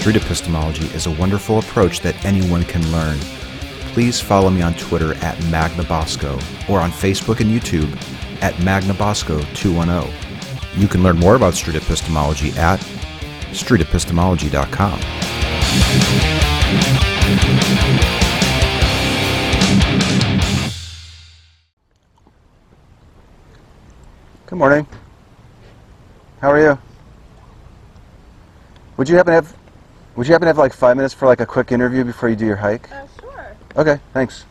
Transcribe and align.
street 0.00 0.16
epistemology 0.16 0.86
is 0.94 1.06
a 1.06 1.10
wonderful 1.10 1.58
approach 1.58 2.00
that 2.00 2.24
anyone 2.24 2.64
can 2.64 2.80
learn. 2.90 3.18
Please 3.92 4.18
follow 4.18 4.48
me 4.48 4.62
on 4.62 4.72
Twitter 4.74 5.12
at 5.16 5.36
MagnaBosco 5.52 6.36
or 6.70 6.80
on 6.80 6.90
Facebook 6.90 7.40
and 7.40 7.50
YouTube 7.50 7.92
at 8.40 8.54
MagnaBosco210. 8.54 10.80
You 10.80 10.88
can 10.88 11.02
learn 11.02 11.18
more 11.18 11.34
about 11.34 11.52
street 11.52 11.76
epistemology 11.76 12.52
at 12.52 12.80
streetepistemology.com. 13.50 15.00
Good 24.46 24.58
morning. 24.58 24.86
How 26.40 26.50
are 26.50 26.58
you? 26.58 26.78
Would 28.96 29.10
you 29.10 29.16
happen 29.16 29.32
to 29.32 29.34
have 29.34 29.59
Would 30.20 30.26
you 30.26 30.34
happen 30.34 30.44
to 30.44 30.48
have 30.50 30.58
like 30.58 30.74
five 30.74 30.98
minutes 30.98 31.14
for 31.14 31.24
like 31.24 31.40
a 31.40 31.46
quick 31.46 31.72
interview 31.72 32.04
before 32.04 32.28
you 32.28 32.36
do 32.36 32.44
your 32.44 32.56
hike? 32.56 32.92
Uh, 32.92 33.06
sure. 33.18 33.56
Okay, 33.74 33.98
thanks. 34.12 34.44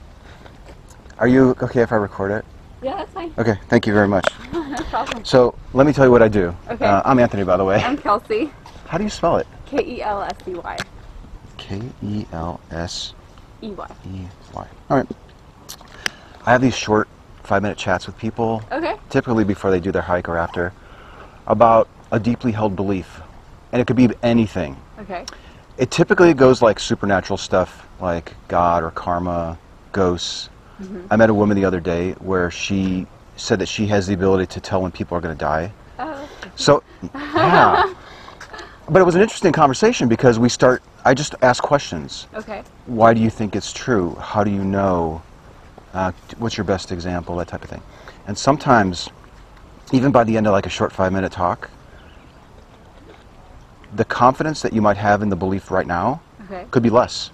Are 1.19 1.27
you 1.27 1.55
okay 1.61 1.83
if 1.83 1.91
I 1.91 1.97
record 1.97 2.31
it? 2.31 2.43
Yeah, 2.81 2.95
that's 2.95 3.13
fine. 3.13 3.31
Okay, 3.37 3.53
thank 3.67 3.85
you 3.85 3.93
very 3.93 4.07
much. 4.07 4.25
no 4.51 4.75
problem. 4.89 5.23
So 5.23 5.53
let 5.73 5.85
me 5.85 5.93
tell 5.93 6.05
you 6.05 6.11
what 6.11 6.23
I 6.23 6.27
do. 6.27 6.55
Okay. 6.71 6.83
Uh, 6.87 7.03
I'm 7.05 7.19
Anthony, 7.19 7.43
by 7.43 7.55
the 7.55 7.63
way. 7.63 7.75
I'm 7.83 7.99
Kelsey. 7.99 8.51
How 8.87 8.97
do 8.97 9.03
you 9.03 9.11
spell 9.11 9.37
it? 9.37 9.45
K 9.67 9.77
E 9.85 10.01
L 10.01 10.23
S 10.23 10.35
E 10.47 10.55
Y. 10.55 10.77
K 11.57 11.79
E 12.01 12.25
L 12.33 12.59
S 12.71 13.13
E 13.61 13.69
Y. 13.69 13.87
E 14.11 14.21
Y. 14.55 14.67
All 14.89 14.97
right. 14.97 15.07
I 16.47 16.51
have 16.51 16.61
these 16.61 16.75
short 16.75 17.07
five-minute 17.43 17.77
chats 17.77 18.07
with 18.07 18.17
people, 18.17 18.63
Okay. 18.71 18.95
typically 19.11 19.43
before 19.43 19.69
they 19.69 19.79
do 19.79 19.91
their 19.91 20.01
hike 20.01 20.29
or 20.29 20.35
after, 20.35 20.73
about 21.45 21.87
a 22.11 22.19
deeply 22.19 22.53
held 22.53 22.75
belief, 22.75 23.21
and 23.71 23.79
it 23.79 23.85
could 23.85 23.97
be 23.97 24.09
anything. 24.23 24.75
Okay. 25.01 25.25
It 25.79 25.91
typically 25.91 26.33
goes 26.33 26.61
like 26.61 26.77
supernatural 26.77 27.37
stuff, 27.37 27.87
like 28.01 28.35
God 28.49 28.83
or 28.83 28.91
karma, 28.91 29.57
ghosts. 29.93 30.49
I 31.09 31.15
met 31.15 31.29
a 31.29 31.33
woman 31.33 31.55
the 31.55 31.63
other 31.63 31.79
day 31.79 32.11
where 32.19 32.51
she 32.51 33.07
said 33.37 33.59
that 33.59 33.67
she 33.67 33.87
has 33.87 34.05
the 34.05 34.13
ability 34.13 34.45
to 34.47 34.59
tell 34.59 34.81
when 34.81 34.91
people 34.91 35.17
are 35.17 35.21
going 35.21 35.35
to 35.35 35.39
die. 35.39 35.71
Oh. 35.97 36.29
So, 36.55 36.83
yeah. 37.13 37.93
But 38.89 39.03
it 39.03 39.05
was 39.05 39.13
an 39.13 39.21
interesting 39.21 39.51
conversation 39.51 40.07
because 40.07 40.39
we 40.39 40.49
start, 40.49 40.81
I 41.05 41.13
just 41.13 41.35
ask 41.43 41.61
questions. 41.61 42.25
Okay. 42.33 42.63
Why 42.87 43.13
do 43.13 43.21
you 43.21 43.29
think 43.29 43.55
it's 43.55 43.71
true? 43.71 44.15
How 44.15 44.43
do 44.43 44.49
you 44.49 44.63
know? 44.63 45.21
Uh, 45.93 46.11
what's 46.39 46.57
your 46.57 46.63
best 46.63 46.91
example? 46.91 47.35
That 47.35 47.47
type 47.47 47.63
of 47.63 47.69
thing. 47.69 47.83
And 48.25 48.35
sometimes, 48.35 49.09
even 49.91 50.11
by 50.11 50.23
the 50.23 50.35
end 50.35 50.47
of 50.47 50.53
like 50.53 50.65
a 50.65 50.71
short 50.71 50.91
five 50.91 51.13
minute 51.13 51.31
talk, 51.31 51.69
the 53.95 54.05
confidence 54.05 54.61
that 54.61 54.73
you 54.73 54.81
might 54.81 54.97
have 54.97 55.21
in 55.21 55.29
the 55.29 55.35
belief 55.35 55.71
right 55.71 55.87
now 55.87 56.21
Okay. 56.45 56.65
could 56.71 56.83
be 56.83 56.89
less. 56.89 57.31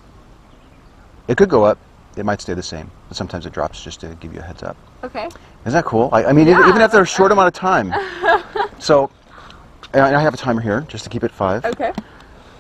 It 1.28 1.38
could 1.38 1.50
go 1.50 1.64
up. 1.64 1.78
It 2.18 2.26
might 2.26 2.42
stay 2.42 2.54
the 2.54 2.64
same. 2.64 2.90
But 3.08 3.18
sometimes 3.18 3.46
it 3.46 3.54
drops 3.54 3.84
just 3.84 4.00
to 4.02 4.08
give 4.20 4.34
you 4.34 4.40
a 4.40 4.44
heads 4.44 4.64
up. 4.64 4.78
Okay. 5.04 5.26
Isn't 5.26 5.74
that 5.74 5.86
cool? 5.86 6.10
I, 6.12 6.26
I 6.26 6.34
mean, 6.34 6.48
even, 6.48 6.62
Yeah. 6.62 6.70
even 6.70 6.82
after 6.82 7.02
a 7.02 7.06
short 7.06 7.32
amount 7.32 7.48
of 7.48 7.54
time. 7.54 7.94
so, 8.80 9.10
and 9.94 10.02
I 10.16 10.22
have 10.22 10.34
a 10.34 10.38
timer 10.38 10.62
here 10.62 10.82
just 10.88 11.04
to 11.06 11.10
keep 11.10 11.24
it 11.24 11.32
five. 11.32 11.66
Okay. 11.66 11.94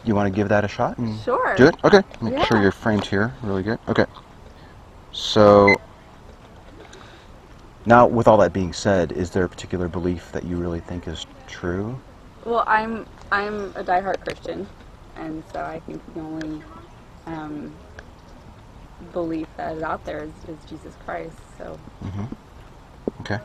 You 0.03 0.13
want 0.15 0.27
to 0.31 0.35
give 0.35 0.49
that 0.49 0.63
a 0.63 0.67
shot? 0.67 0.97
and 0.97 1.19
Sure. 1.21 1.55
Do 1.55 1.67
it? 1.67 1.75
Okay. 1.83 2.01
Make 2.21 2.43
sure 2.45 2.61
you're 2.61 2.71
framed 2.71 3.05
here. 3.05 3.33
Really 3.43 3.63
good. 3.63 3.79
Okay. 3.87 4.05
So, 5.11 5.75
now 7.85 8.07
with 8.07 8.27
all 8.27 8.37
that 8.37 8.53
being 8.53 8.73
said, 8.73 9.11
is 9.11 9.31
there 9.31 9.45
a 9.45 9.49
particular 9.49 9.87
belief 9.87 10.31
that 10.31 10.43
you 10.43 10.57
really 10.57 10.79
think 10.79 11.07
is 11.07 11.25
true? 11.47 11.99
Well, 12.43 12.63
I'm 12.67 13.05
I'm 13.31 13.67
a 13.75 13.83
diehard 13.83 14.21
Christian, 14.21 14.69
and 15.15 15.45
so 15.45 15.61
I 15.61 15.81
think 15.81 16.03
the 16.13 16.21
only 16.21 16.63
um, 17.27 17.81
belief 19.11 19.47
that 19.57 19.77
is 19.77 19.83
out 19.83 20.05
there 20.05 20.23
is, 20.23 20.45
is 20.47 20.65
Jesus 20.65 20.95
Christ. 20.97 21.57
So 21.57 21.79
Okay. 23.21 23.39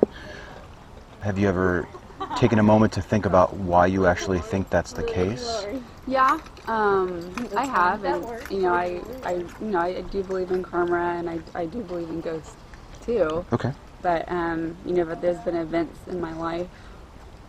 Have 1.22 1.38
you 1.38 1.48
ever 1.48 1.88
taken 2.36 2.58
a 2.58 2.62
moment 2.62 2.92
to 2.94 3.02
think 3.02 3.26
about 3.26 3.56
why 3.56 3.86
you 3.86 4.06
actually 4.06 4.41
think 4.41 4.70
that's 4.70 4.92
the 4.92 5.04
case? 5.04 5.66
yeah, 6.06 6.41
um, 6.66 7.34
I 7.56 7.64
have, 7.66 8.04
and 8.04 8.26
you 8.50 8.60
know, 8.62 8.74
I, 8.74 9.02
I 9.24 9.34
you 9.34 9.47
know 9.60 9.80
I 9.80 10.02
do 10.02 10.22
believe 10.22 10.50
in 10.50 10.62
karma, 10.62 11.16
and 11.18 11.30
I, 11.30 11.41
I 11.54 11.66
do 11.66 11.82
believe 11.82 12.10
in 12.10 12.20
ghosts 12.22 12.56
too. 13.00 13.47
Okay. 13.52 13.72
But 14.02 14.30
um, 14.32 14.78
you 14.84 14.94
know, 14.94 15.06
but 15.06 15.22
there's 15.22 15.41
been 15.41 15.56
events 15.56 16.08
in 16.08 16.20
my 16.20 16.34
life 16.34 16.70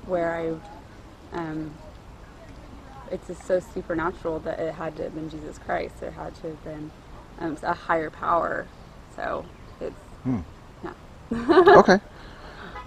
where 0.01 0.35
I've 0.35 0.63
um, 1.33 1.80
it's 3.11 3.27
just 3.27 3.45
so 3.45 3.59
supernatural 3.59 4.39
that 4.41 4.59
it 4.59 4.73
had 4.73 4.95
to 4.97 5.03
have 5.03 5.15
been 5.15 5.29
Jesus 5.29 5.57
Christ. 5.59 6.01
It 6.01 6.13
had 6.13 6.35
to 6.35 6.47
have 6.47 6.63
been 6.63 6.91
um, 7.39 7.57
a 7.63 7.73
higher 7.73 8.09
power. 8.09 8.67
So 9.15 9.45
it's 9.81 9.95
yeah. 10.83 10.93
okay. 11.77 11.99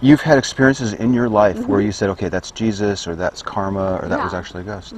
You've 0.01 0.23
had 0.23 0.39
experiences 0.39 0.93
in 0.95 1.15
your 1.15 1.29
life 1.29 1.67
where 1.69 1.81
you 1.81 1.93
said, 1.93 2.11
okay, 2.11 2.29
that's 2.29 2.51
Jesus, 2.51 3.07
or 3.07 3.15
that's 3.17 3.43
karma, 3.43 4.01
or 4.03 4.09
that 4.09 4.23
was 4.23 4.35
actually 4.35 4.63
a 4.63 4.67
ghost. 4.67 4.95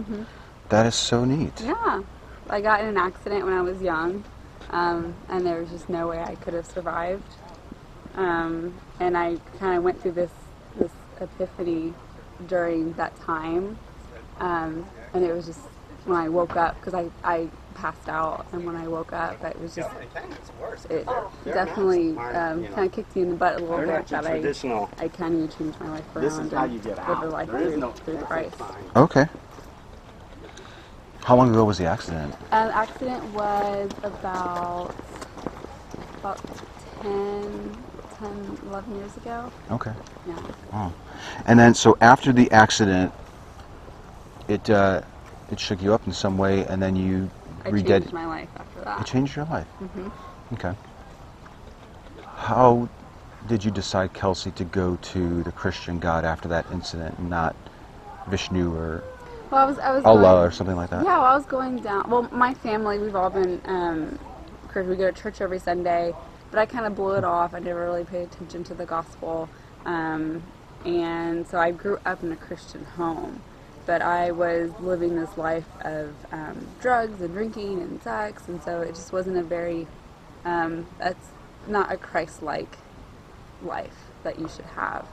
That 0.70 0.86
is 0.86 0.94
so 0.94 1.24
neat. 1.24 1.60
Yeah, 1.60 2.02
I 2.50 2.60
got 2.60 2.80
in 2.80 2.88
an 2.88 2.96
accident 2.96 3.44
when 3.44 3.52
I 3.54 3.62
was 3.62 3.80
young, 3.82 4.24
um, 4.70 5.14
and 5.28 5.46
there 5.46 5.60
was 5.60 5.70
just 5.70 5.88
no 5.88 6.08
way 6.08 6.20
I 6.20 6.34
could 6.36 6.54
have 6.54 6.66
survived. 6.66 7.36
Um, 8.16 8.74
and 9.00 9.16
I 9.16 9.36
kind 9.58 9.76
of 9.76 9.84
went 9.84 10.00
through 10.02 10.12
this 10.12 10.32
this 10.78 10.92
epiphany 11.20 11.94
during 12.48 12.92
that 12.94 13.14
time, 13.20 13.78
um, 14.40 14.86
and 15.16 15.24
it 15.24 15.34
was 15.34 15.46
just 15.46 15.60
when 16.04 16.16
I 16.18 16.28
woke 16.28 16.56
up 16.56 16.76
because 16.76 16.94
I 16.94 17.10
I 17.24 17.48
passed 17.74 18.08
out, 18.08 18.46
and 18.52 18.64
when 18.64 18.76
I 18.76 18.86
woke 18.88 19.12
up, 19.12 19.42
it 19.44 19.60
was 19.60 19.74
just 19.74 19.90
it 20.90 21.06
definitely 21.44 22.16
um, 22.16 22.64
kind 22.66 22.86
of 22.86 22.92
kicked 22.92 23.16
me 23.16 23.22
in 23.22 23.30
the 23.30 23.36
butt 23.36 23.56
a 23.56 23.58
little 23.60 23.76
They're 23.76 23.86
bit 23.86 24.10
not 24.10 24.24
that 24.24 24.26
I. 24.26 25.04
I 25.04 25.08
kind 25.08 25.42
of 25.42 25.58
changed 25.58 25.80
my 25.80 25.88
life 25.90 26.16
around 26.16 26.24
This 26.24 26.38
is 26.38 26.52
how 26.52 26.64
and 26.64 26.74
you 26.74 26.80
get 26.80 26.96
live 26.96 27.08
out. 27.08 27.24
a 27.24 27.28
life 27.28 27.48
There 27.48 27.60
is 27.60 27.72
through, 27.72 27.80
no 27.80 27.90
through 27.92 28.18
Christ. 28.18 28.56
Okay. 28.94 29.26
How 31.22 31.34
long 31.36 31.50
ago 31.50 31.64
was 31.64 31.78
the 31.78 31.86
accident? 31.86 32.32
Um, 32.52 32.70
accident 32.70 33.24
was 33.34 33.90
about 34.04 34.94
about 36.20 36.40
10, 37.02 37.76
10, 38.18 38.58
11 38.68 38.96
years 38.96 39.16
ago. 39.16 39.52
Okay. 39.70 39.92
Yeah. 40.28 40.38
Oh. 40.72 40.92
And 41.46 41.58
then, 41.58 41.74
so 41.74 41.96
after 42.00 42.32
the 42.32 42.50
accident, 42.52 43.12
it 44.48 44.68
uh, 44.70 45.02
it 45.50 45.60
shook 45.60 45.82
you 45.82 45.92
up 45.94 46.06
in 46.06 46.12
some 46.12 46.38
way, 46.38 46.64
and 46.66 46.82
then 46.82 46.96
you 46.96 47.30
I 47.64 47.70
reded. 47.70 48.02
changed 48.02 48.12
my 48.12 48.26
life 48.26 48.48
after 48.56 48.80
that. 48.82 49.00
It 49.00 49.06
changed 49.06 49.36
your 49.36 49.44
life. 49.46 49.66
Mhm. 49.80 50.10
Okay. 50.54 50.74
How 52.36 52.88
did 53.48 53.64
you 53.64 53.70
decide, 53.70 54.12
Kelsey, 54.12 54.50
to 54.52 54.64
go 54.64 54.96
to 54.96 55.42
the 55.42 55.52
Christian 55.52 55.98
God 55.98 56.24
after 56.24 56.48
that 56.48 56.66
incident, 56.72 57.18
and 57.18 57.30
not 57.30 57.54
Vishnu 58.28 58.74
or 58.74 59.02
Well, 59.50 59.62
I 59.62 59.64
was, 59.64 59.78
I 59.78 59.92
was 59.92 60.04
Allah 60.04 60.20
going, 60.22 60.44
or 60.48 60.50
something 60.50 60.76
like 60.76 60.90
that? 60.90 61.04
Yeah, 61.04 61.18
well, 61.18 61.26
I 61.26 61.36
was 61.36 61.46
going 61.46 61.78
down. 61.78 62.08
Well, 62.10 62.28
my 62.32 62.54
family, 62.54 62.98
we've 62.98 63.14
all 63.14 63.30
been, 63.30 63.60
um, 63.66 64.18
Chris, 64.68 64.86
we 64.86 64.96
go 64.96 65.10
to 65.10 65.20
church 65.22 65.40
every 65.40 65.58
Sunday, 65.60 66.12
but 66.50 66.58
I 66.58 66.66
kind 66.66 66.86
of 66.86 66.94
blew 66.96 67.14
it 67.14 67.24
off. 67.24 67.54
I 67.54 67.60
never 67.60 67.84
really 67.84 68.04
paid 68.04 68.24
attention 68.24 68.64
to 68.64 68.74
the 68.74 68.86
gospel. 68.86 69.48
Um, 69.84 70.42
and 70.84 71.46
so 71.46 71.58
I 71.58 71.70
grew 71.70 71.98
up 72.04 72.22
in 72.22 72.32
a 72.32 72.36
Christian 72.36 72.84
home, 72.84 73.40
but 73.86 74.02
I 74.02 74.32
was 74.32 74.72
living 74.80 75.16
this 75.16 75.38
life 75.38 75.68
of 75.82 76.12
um, 76.32 76.66
drugs 76.80 77.20
and 77.20 77.32
drinking 77.32 77.80
and 77.80 78.02
sex, 78.02 78.48
and 78.48 78.62
so 78.62 78.80
it 78.82 78.94
just 78.94 79.12
wasn't 79.12 79.36
a 79.36 79.42
very, 79.42 79.86
um, 80.44 80.86
that's 80.98 81.28
not 81.68 81.92
a 81.92 81.96
Christ 81.96 82.42
like 82.42 82.76
life 83.62 83.96
that 84.24 84.38
you 84.38 84.48
should 84.48 84.66
have. 84.66 85.06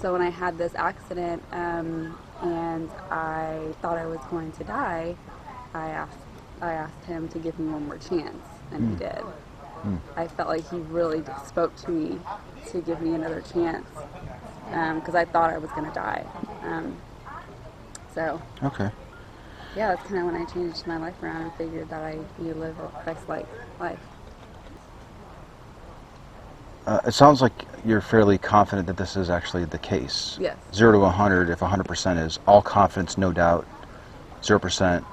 So 0.00 0.12
when 0.12 0.22
I 0.22 0.30
had 0.30 0.58
this 0.58 0.74
accident 0.74 1.42
um, 1.52 2.18
and 2.42 2.90
I 3.10 3.72
thought 3.82 3.98
I 3.98 4.06
was 4.06 4.20
going 4.30 4.52
to 4.52 4.64
die, 4.64 5.16
I 5.74 5.88
asked 5.88 6.18
I 6.62 6.72
asked 6.72 7.04
him 7.06 7.26
to 7.28 7.38
give 7.38 7.58
me 7.58 7.72
one 7.72 7.86
more 7.86 7.96
chance, 7.96 8.46
and 8.70 8.90
he 8.90 8.96
did. 8.96 9.24
I 10.14 10.28
felt 10.28 10.48
like 10.48 10.68
he 10.70 10.76
really 10.76 11.24
spoke 11.46 11.74
to 11.84 11.90
me 11.90 12.20
to 12.68 12.82
give 12.82 13.00
me 13.00 13.14
another 13.14 13.40
chance 13.40 13.88
because 14.66 15.14
I 15.14 15.24
thought 15.24 15.50
I 15.50 15.58
was 15.58 15.70
going 15.70 15.86
to 15.86 15.94
die. 15.94 16.24
Um, 16.62 16.96
so 18.14 18.40
Okay. 18.62 18.90
yeah, 19.76 19.94
that's 19.94 20.06
kind 20.08 20.20
of 20.20 20.26
when 20.32 20.36
I 20.36 20.44
changed 20.46 20.86
my 20.86 20.96
life 20.96 21.20
around 21.22 21.42
and 21.42 21.52
figured 21.54 21.88
that 21.90 22.02
I 22.02 22.18
you 22.42 22.54
live 22.54 22.78
a 22.78 22.88
Christ-like 23.02 23.46
life. 23.78 23.98
Uh, 26.86 27.00
it 27.06 27.12
sounds 27.12 27.42
like 27.42 27.52
you're 27.84 28.00
fairly 28.00 28.38
confident 28.38 28.86
that 28.86 28.96
this 28.96 29.16
is 29.16 29.30
actually 29.30 29.64
the 29.64 29.78
case. 29.78 30.36
Yes. 30.40 30.56
Zero 30.72 30.92
to 30.92 30.98
100, 30.98 31.50
if 31.50 31.60
100% 31.60 32.26
is 32.26 32.38
all 32.46 32.62
confidence, 32.62 33.18
no 33.18 33.32
doubt. 33.32 33.66
0%, 34.42 35.04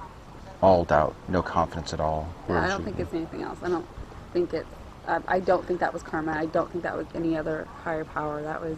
all 0.61 0.85
doubt, 0.85 1.13
no 1.27 1.41
confidence 1.43 1.93
at 1.93 1.99
all. 1.99 2.27
Yeah, 2.49 2.63
I 2.63 2.67
don't 2.67 2.83
think 2.83 2.99
it's 2.99 3.13
anything 3.13 3.41
else. 3.43 3.59
I 3.61 3.69
don't 3.69 3.85
think 4.33 4.53
it's. 4.53 4.67
Um, 5.07 5.23
I 5.27 5.39
don't 5.39 5.65
think 5.65 5.79
that 5.79 5.93
was 5.93 6.03
karma. 6.03 6.33
I 6.33 6.47
don't 6.47 6.69
think 6.71 6.83
that 6.83 6.97
was 6.97 7.05
any 7.15 7.37
other 7.37 7.67
higher 7.83 8.03
power. 8.03 8.41
That 8.41 8.59
was, 8.61 8.77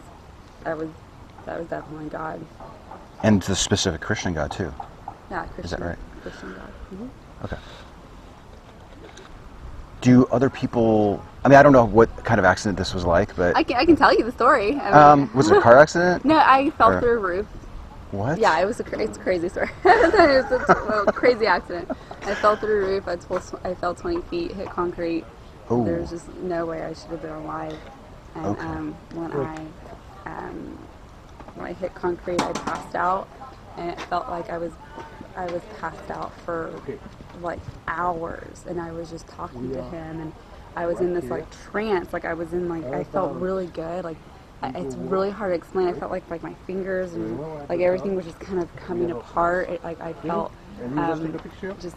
that 0.64 0.76
was, 0.76 0.88
that 1.46 1.58
was 1.58 1.68
definitely 1.68 2.08
God. 2.08 2.44
And 3.22 3.42
the 3.42 3.54
specific 3.56 4.00
Christian 4.00 4.32
God, 4.34 4.50
too. 4.50 4.72
Yeah, 5.30 5.44
Christian. 5.44 5.64
Is 5.64 5.70
that 5.72 5.80
right? 5.80 5.98
Christian 6.22 6.54
God. 6.54 6.70
hmm 6.90 7.44
Okay. 7.44 7.56
Do 10.00 10.26
other 10.26 10.48
people? 10.48 11.22
I 11.44 11.48
mean, 11.48 11.58
I 11.58 11.62
don't 11.62 11.72
know 11.72 11.84
what 11.84 12.24
kind 12.24 12.38
of 12.38 12.44
accident 12.44 12.78
this 12.78 12.94
was 12.94 13.04
like, 13.04 13.34
but 13.36 13.54
I 13.56 13.62
can 13.62 13.76
I 13.76 13.84
can 13.84 13.96
tell 13.96 14.14
you 14.14 14.24
the 14.24 14.32
story. 14.32 14.70
I 14.80 14.84
mean- 14.84 14.94
um, 14.94 15.30
was 15.34 15.50
it 15.50 15.56
a 15.56 15.60
car 15.60 15.78
accident? 15.84 16.24
no, 16.24 16.36
I 16.38 16.70
fell 16.70 16.92
Or- 16.92 17.00
through 17.00 17.12
a 17.18 17.18
roof. 17.18 17.46
What? 18.12 18.38
Yeah, 18.40 18.58
it 18.60 18.64
was 18.66 18.80
a 18.80 18.84
cra- 18.84 18.98
it's 18.98 19.16
a 19.18 19.20
crazy 19.20 19.48
story. 19.48 19.70
it 19.84 20.50
was 20.50 20.68
a, 20.68 20.74
a 21.08 21.12
crazy 21.12 21.46
accident. 21.46 21.88
I 22.22 22.34
fell 22.34 22.56
through 22.56 22.82
a 22.84 22.86
roof. 22.88 23.06
I, 23.06 23.14
told, 23.14 23.42
I 23.62 23.74
fell 23.74 23.94
20 23.94 24.22
feet, 24.22 24.50
hit 24.52 24.68
concrete. 24.68 25.24
Ooh. 25.70 25.84
There 25.84 26.00
was 26.00 26.10
just 26.10 26.28
no 26.38 26.66
way 26.66 26.82
I 26.82 26.92
should 26.92 27.10
have 27.10 27.22
been 27.22 27.30
alive. 27.30 27.78
And 28.34 28.46
Okay. 28.46 28.66
um, 28.66 28.94
when 29.14 29.32
I 29.32 29.64
um, 30.26 30.78
when 31.56 31.66
I 31.66 31.72
hit 31.72 31.94
concrete, 31.94 32.40
I 32.40 32.52
passed 32.52 32.94
out, 32.94 33.28
and 33.76 33.90
it 33.90 34.00
felt 34.02 34.28
like 34.28 34.50
I 34.50 34.58
was 34.58 34.72
I 35.36 35.46
was 35.46 35.62
passed 35.78 36.10
out 36.10 36.32
for 36.40 36.72
like 37.40 37.60
hours, 37.88 38.64
and 38.68 38.80
I 38.80 38.92
was 38.92 39.10
just 39.10 39.26
talking 39.28 39.72
to 39.72 39.82
him, 39.82 40.20
and 40.20 40.32
I 40.76 40.86
was 40.86 41.00
in 41.00 41.14
this 41.14 41.24
like 41.26 41.46
trance, 41.70 42.12
like 42.12 42.24
I 42.24 42.34
was 42.34 42.52
in 42.52 42.68
like 42.68 42.84
I 42.84 43.04
felt 43.04 43.34
really 43.36 43.66
good, 43.66 44.04
like. 44.04 44.16
It's 44.62 44.94
really 44.94 45.30
hard 45.30 45.52
to 45.52 45.54
explain. 45.54 45.88
I 45.88 45.94
felt 45.94 46.10
like 46.10 46.28
like 46.28 46.42
my 46.42 46.52
fingers 46.66 47.14
and 47.14 47.40
like 47.66 47.80
everything 47.80 48.14
was 48.14 48.26
just 48.26 48.38
kind 48.40 48.60
of 48.60 48.68
coming 48.76 49.10
apart. 49.10 49.70
It, 49.70 49.82
like 49.82 49.98
I 50.02 50.12
felt 50.12 50.52
um, 50.84 51.40
just 51.80 51.96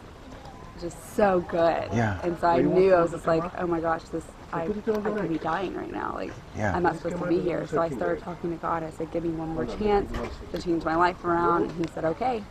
just 0.80 1.16
so 1.16 1.42
good. 1.42 1.90
Yeah. 1.94 2.20
And 2.24 2.40
so 2.40 2.48
I 2.48 2.62
knew 2.62 2.94
I 2.94 3.02
was 3.02 3.12
just 3.12 3.28
like, 3.28 3.44
oh 3.60 3.68
my 3.68 3.82
gosh, 3.82 4.04
this 4.04 4.24
I, 4.54 4.64
I 4.64 4.68
could 4.68 5.30
be 5.30 5.38
dying 5.40 5.74
right 5.74 5.92
now. 5.92 6.14
Like 6.14 6.32
Yeah. 6.56 6.76
I'm 6.76 6.84
not 6.84 6.98
supposed 6.98 7.18
to 7.18 7.28
be 7.28 7.40
here. 7.40 7.66
So 7.68 7.82
I 7.82 7.90
started 7.90 8.24
talking 8.24 8.52
to 8.52 8.58
God. 8.58 8.84
I 8.84 8.92
said, 8.92 9.12
give 9.12 9.24
me 9.24 9.30
one 9.32 9.50
more 9.50 9.66
chance 9.66 10.12
to 10.52 10.62
change 10.62 10.84
my 10.84 10.96
life 10.96 11.24
around. 11.26 11.72
And 11.72 11.86
He 11.86 11.92
said, 11.94 12.06
okay. 12.06 12.44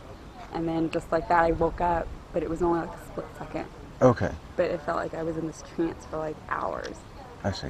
And 0.53 0.69
then 0.69 0.91
just 0.91 1.11
like 1.13 1.29
that, 1.29 1.45
I 1.45 1.53
woke 1.53 1.81
up, 1.81 2.07
but 2.33 2.43
it 2.43 2.51
was 2.51 2.61
only 2.63 2.81
like 2.81 2.91
a 2.95 3.07
split 3.07 3.27
second. 3.39 3.67
Okay, 4.03 4.33
But 4.57 4.65
it 4.67 4.83
felt 4.83 4.97
like 4.97 5.15
I 5.15 5.23
was 5.23 5.37
in 5.37 5.47
this 5.47 5.63
trance 5.77 6.05
for 6.07 6.17
like 6.17 6.35
hours. 6.49 6.97
I 7.45 7.53
see. 7.53 7.69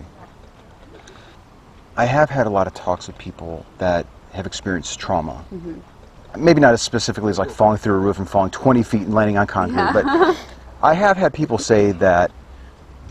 I 1.95 2.07
have 2.07 2.31
had 2.31 2.47
a 2.47 2.51
lot 2.51 2.67
of 2.67 2.73
talks 2.73 3.07
with 3.07 3.19
people 3.19 3.67
that 3.77 4.07
have 4.33 4.47
experienced 4.47 4.99
trauma. 4.99 5.45
Mm-hmm. 5.53 6.43
Maybe 6.43 6.61
not 6.63 6.73
as 6.73 6.81
specifically 6.81 7.29
as 7.29 7.39
like 7.39 7.51
falling 7.51 7.77
through 7.77 7.95
a 7.97 7.99
roof 7.99 8.19
and 8.19 8.27
falling 8.29 8.51
20 8.51 8.83
feet 8.83 9.03
and 9.03 9.13
landing 9.15 9.37
on 9.37 9.47
concrete, 9.47 9.77
Yeah. 9.77 9.93
but 9.93 10.37
I 10.83 10.95
have 10.95 11.19
had 11.19 11.35
people 11.35 11.59
say 11.59 11.93
that 11.93 12.31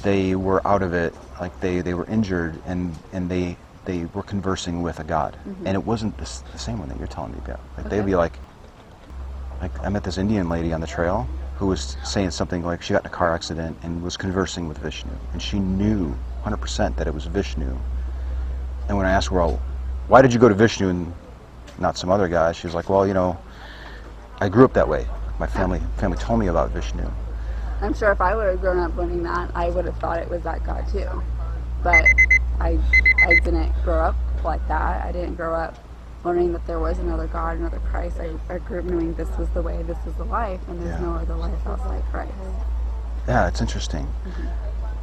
they 0.04 0.36
were 0.36 0.66
out 0.68 0.82
of 0.82 0.94
it, 0.94 1.14
like 1.40 1.60
they, 1.60 1.82
they 1.82 1.94
were 1.94 2.06
injured 2.06 2.62
and, 2.66 2.96
and 3.14 3.30
they 3.30 3.58
they 3.86 4.06
were 4.14 4.24
conversing 4.24 4.82
with 4.82 5.00
a 5.00 5.04
God, 5.04 5.38
mm-hmm. 5.38 5.68
and 5.68 5.76
it 5.76 5.84
wasn't 5.84 6.16
the, 6.18 6.30
the 6.52 6.60
same 6.60 6.80
one 6.80 6.88
that 6.90 6.98
you're 7.00 7.08
telling 7.08 7.32
me 7.32 7.40
about. 7.40 7.60
Like 7.78 7.90
they'd 7.90 8.06
be 8.06 8.16
like, 8.16 8.34
like 9.60 9.72
I 9.80 9.90
met 9.90 10.04
this 10.04 10.18
Indian 10.18 10.50
lady 10.50 10.72
on 10.74 10.82
the 10.82 10.88
trail 10.88 11.28
who 11.56 11.68
was 11.68 11.98
saying 12.04 12.32
something 12.32 12.64
like 12.64 12.82
she 12.82 12.94
got 12.94 13.04
in 13.04 13.08
a 13.08 13.10
car 13.10 13.34
accident 13.34 13.78
and 13.84 14.02
was 14.02 14.18
conversing 14.18 14.68
with 14.68 14.78
Vishnu, 14.80 15.12
and 15.34 15.42
she 15.42 15.60
knew 15.60 16.16
100% 16.44 16.96
that 16.96 17.08
it 17.08 17.14
was 17.14 17.26
Vishnu. 17.26 17.78
And 18.88 18.98
when 18.98 19.06
I 19.06 19.12
asked 19.12 19.30
her, 19.30 19.36
well, 19.36 19.62
why 20.08 20.22
did 20.22 20.34
you 20.34 20.40
go 20.40 20.50
to 20.50 20.56
Vishnu 20.56 20.90
and 20.90 21.14
not 21.80 21.98
some 21.98 22.10
other 22.10 22.28
guy? 22.28 22.52
She 22.52 22.68
was 22.68 22.74
like, 22.74 22.90
well, 22.90 23.08
you 23.08 23.14
know, 23.14 23.38
I 24.40 24.50
grew 24.50 24.66
up 24.66 24.74
that 24.74 24.88
way. 24.88 25.08
My 25.40 25.48
family 25.48 25.82
family 25.98 26.18
told 26.18 26.40
me 26.40 26.48
about 26.48 26.72
Vishnu. 26.72 27.10
I'm 27.82 27.94
sure 27.94 28.12
if 28.12 28.22
I 28.22 28.36
would 28.36 28.48
have 28.48 28.62
grown 28.62 28.80
up 28.80 28.96
learning 28.96 29.24
that, 29.24 29.52
I 29.56 29.70
would 29.70 29.86
have 29.86 29.98
thought 29.98 30.20
it 30.20 30.30
was 30.30 30.44
that 30.44 30.64
God 30.64 30.88
too. 30.92 31.24
But 31.84 32.06
I, 32.60 32.80
I 33.26 33.36
didn't 33.44 33.74
grow 33.84 34.00
up 34.00 34.16
like 34.44 34.66
that. 34.68 35.04
I 35.04 35.12
didn't 35.12 35.36
grow 35.36 35.56
up 35.56 35.76
learning 36.24 36.54
that 36.54 36.66
there 36.68 36.80
was 36.80 37.00
another 37.00 37.26
God, 37.26 37.58
another 37.58 37.80
Christ. 37.80 38.20
I, 38.20 38.32
I 38.54 38.60
grew 38.60 38.80
up 38.80 38.86
knowing 38.86 39.16
this 39.16 39.30
was 39.38 39.50
the 39.50 39.62
way, 39.62 39.82
this 39.84 39.98
is 40.06 40.14
the 40.16 40.26
life, 40.26 40.60
and 40.68 40.80
there's 40.80 41.00
Yeah. 41.00 41.08
no 41.08 41.14
other 41.16 41.36
life 41.36 41.66
outside 41.66 42.04
Christ. 42.12 42.34
Yeah, 43.28 43.48
it's 43.48 43.62
interesting. 43.62 44.06
Mm-hmm. 44.06 44.48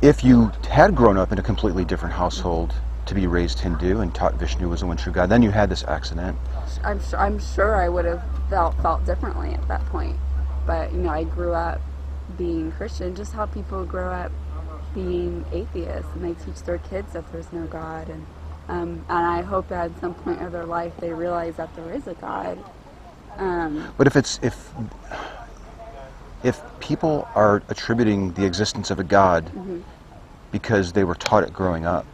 If 0.01 0.23
you 0.23 0.53
had 0.71 0.95
grown 0.95 1.17
up 1.17 1.33
in 1.33 1.39
a 1.39 1.43
completely 1.43 1.85
different 1.85 2.15
household 2.15 2.73
to 3.07 3.15
be 3.15 3.27
raised 3.27 3.59
Hindu 3.59 3.99
and 4.01 4.15
taught 4.15 4.35
Vishnu 4.35 4.69
was 4.69 4.81
the 4.81 4.87
one 4.87 4.97
true 4.97 5.13
God, 5.13 5.29
then 5.29 5.43
you 5.43 5.51
had 5.51 5.69
this 5.69 5.83
accident. 5.85 6.39
I'm 6.85 7.01
sure, 7.03 7.19
I'm 7.19 7.41
sure 7.41 7.75
I 7.75 7.89
would 7.89 8.05
have 8.05 8.23
felt 8.49 8.77
felt 8.83 9.05
differently 9.05 9.51
at 9.55 9.67
that 9.67 9.85
point. 9.87 10.17
But 10.67 10.93
you 10.93 10.99
know, 10.99 11.09
I 11.11 11.25
grew 11.25 11.53
up 11.53 11.81
being 12.37 12.73
Christian, 12.73 13.15
just 13.15 13.33
how 13.33 13.47
people 13.47 13.85
grow 13.85 14.13
up 14.13 14.33
being 14.95 15.45
atheists, 15.53 16.11
and 16.15 16.25
they 16.25 16.35
teach 16.45 16.63
their 16.65 16.79
kids 16.79 17.13
that 17.13 17.31
there's 17.33 17.53
no 17.53 17.67
God, 17.67 18.09
and 18.09 18.27
um, 18.69 19.05
and 19.09 19.27
I 19.27 19.43
hope 19.43 19.69
that 19.69 19.91
at 19.93 20.01
some 20.01 20.15
point 20.15 20.43
of 20.43 20.53
their 20.53 20.67
life 20.67 20.93
they 20.99 21.13
realize 21.13 21.57
that 21.57 21.75
there 21.75 21.93
is 21.93 22.07
a 22.07 22.15
God. 22.15 22.59
Um, 23.39 23.93
But 23.97 24.07
if 24.07 24.17
it's 24.17 24.39
if 24.43 24.73
if 26.43 26.63
people 26.81 27.27
are 27.35 27.63
attributing 27.69 28.33
the 28.33 28.45
existence 28.45 28.91
of 28.91 28.99
a 28.99 29.05
God 29.05 29.51
because 30.53 30.93
they 30.93 31.05
were 31.05 31.15
taught 31.15 31.45
it 31.45 31.53
growing 31.53 31.87
up, 31.87 32.07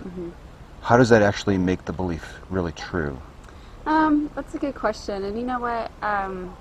how 0.82 0.96
does 0.96 1.08
that 1.08 1.22
actually 1.22 1.58
make 1.58 1.84
the 1.84 1.92
belief 1.92 2.40
really 2.50 2.72
true? 2.72 3.20
Um, 3.86 4.30
that's 4.34 4.54
a 4.54 4.58
good 4.58 4.74
question. 4.74 5.24
And 5.24 5.38
you 5.38 5.44
know 5.44 5.60
what? 5.60 5.90
Um, 6.02 6.56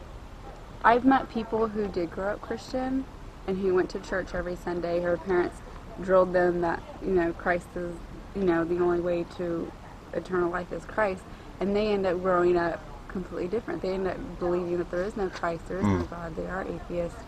I've 0.83 1.06
met 1.06 1.29
people 1.29 1.67
who 1.67 1.88
did 1.88 2.11
grow 2.11 2.33
up 2.33 2.41
Christian 2.41 3.06
and 3.48 3.57
who 3.57 3.74
went 3.74 3.90
to 3.92 4.00
church 4.00 4.34
every 4.34 4.56
Sunday. 4.56 5.01
Her 5.01 5.18
parents 5.18 5.57
drilled 6.01 6.34
them 6.34 6.62
that, 6.62 6.81
you 7.01 7.12
know, 7.12 7.34
Christ 7.34 7.68
is, 7.75 7.95
you 8.36 8.44
know, 8.44 8.63
the 8.63 8.80
only 8.80 9.00
way 9.00 9.25
to 9.38 9.72
eternal 10.13 10.50
life 10.50 10.72
is 10.72 10.86
Christ. 10.86 11.24
And 11.60 11.75
they 11.75 11.90
end 11.90 12.06
up 12.06 12.22
growing 12.22 12.57
up 12.57 12.84
completely 13.07 13.48
different. 13.48 13.81
They 13.81 13.94
end 13.94 14.07
up 14.07 14.18
believing 14.40 14.78
that 14.78 14.90
there 14.90 15.04
is 15.04 15.16
no 15.16 15.30
Christ, 15.30 15.68
there 15.68 15.78
is 15.78 15.84
no 15.86 16.01
God, 16.04 16.36
they 16.36 16.48
are 16.48 16.66
atheists. 16.68 17.19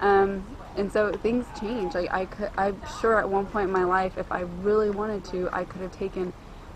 Um, 0.00 0.44
and 0.76 0.90
so 0.90 1.12
things 1.12 1.46
change. 1.60 1.94
Like 1.94 2.12
I 2.12 2.24
could, 2.26 2.50
I'm 2.56 2.80
sure 3.00 3.18
at 3.18 3.28
one 3.28 3.46
point 3.46 3.68
in 3.68 3.72
my 3.72 3.84
life, 3.84 4.18
if 4.18 4.30
I 4.32 4.40
really 4.62 4.90
wanted 4.90 5.24
to, 5.26 5.48
I 5.52 5.64
could 5.64 5.82
have 5.82 5.92
taken 5.92 6.32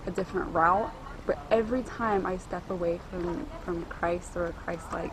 a 0.06 0.10
different 0.10 0.52
route. 0.54 0.92
But 1.26 1.38
every 1.50 1.82
time 1.82 2.26
I 2.26 2.36
step 2.36 2.68
away 2.68 3.00
from 3.10 3.46
from 3.64 3.84
Christ 3.86 4.36
or 4.36 4.46
a 4.46 4.52
Christ-like, 4.52 5.10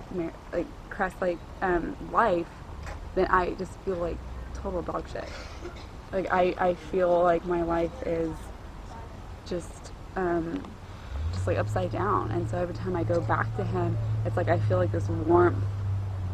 like 0.51 0.67
Christ-like 0.89 1.39
um, 1.61 1.95
life, 2.11 2.47
then 3.15 3.27
I 3.29 3.51
just 3.51 3.73
feel 3.79 3.95
like 3.95 4.17
total 4.53 4.81
dog 4.81 5.07
shit. 5.11 5.27
Like 6.11 6.31
I, 6.31 6.53
I 6.57 6.73
feel 6.75 7.21
like 7.23 7.45
my 7.45 7.63
life 7.63 7.91
is 8.05 8.35
just 9.45 9.91
um, 10.15 10.63
just 11.33 11.47
like 11.47 11.57
upside 11.57 11.91
down. 11.91 12.31
And 12.31 12.49
so 12.49 12.57
every 12.57 12.75
time 12.75 12.95
I 12.95 13.03
go 13.03 13.21
back 13.21 13.55
to 13.57 13.63
Him, 13.63 13.97
it's 14.25 14.37
like 14.37 14.49
I 14.49 14.59
feel 14.59 14.77
like 14.77 14.91
this 14.91 15.07
warmth 15.09 15.63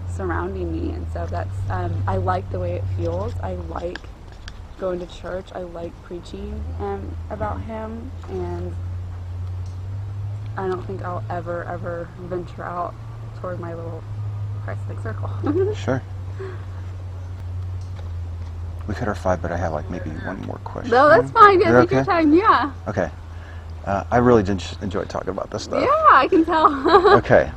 surrounding 0.10 0.72
me. 0.72 0.94
And 0.94 1.08
so 1.12 1.26
that's 1.28 1.56
um, 1.70 2.04
I 2.08 2.18
like 2.18 2.50
the 2.52 2.60
way 2.60 2.74
it 2.74 2.84
feels. 2.98 3.34
I 3.42 3.54
like 3.54 4.00
going 4.80 5.00
to 5.00 5.08
church. 5.08 5.48
I 5.54 5.60
like 5.60 5.92
preaching 6.04 6.64
um, 6.80 7.16
about 7.30 7.62
Him, 7.62 8.12
and 8.30 8.76
I 10.56 10.68
don't 10.68 10.86
think 10.86 11.04
I'll 11.04 11.24
ever 11.30 11.64
ever 11.66 12.10
venture 12.22 12.64
out 12.64 12.96
toward 13.40 13.60
my 13.60 13.74
little 13.74 14.04
Christ-like 14.64 15.02
circle. 15.02 15.76
Sure. 15.76 16.02
We've 18.88 18.98
hit 18.98 19.08
our 19.08 19.16
five, 19.16 19.42
but 19.42 19.52
I 19.52 19.58
have 19.58 19.74
like 19.74 19.90
maybe 19.92 20.10
one 20.12 20.42
more 20.44 20.60
question. 20.64 20.92
no, 20.92 21.10
that's 21.10 21.30
fine. 21.32 21.60
Yeah, 21.60 21.82
take 21.82 21.92
your 21.92 22.00
okay? 22.02 22.10
time. 22.10 22.34
Yeah, 22.34 22.72
Okay. 22.88 23.10
Uh, 23.86 24.04
I 24.12 24.18
really 24.18 24.44
did 24.44 24.62
enjoy 24.82 25.06
talking 25.06 25.30
about 25.30 25.50
this 25.50 25.64
stuff. 25.64 25.82
yeah, 25.82 25.88
I 26.18 26.28
can 26.30 26.44
tell. 26.44 26.68
okay. 27.18 27.50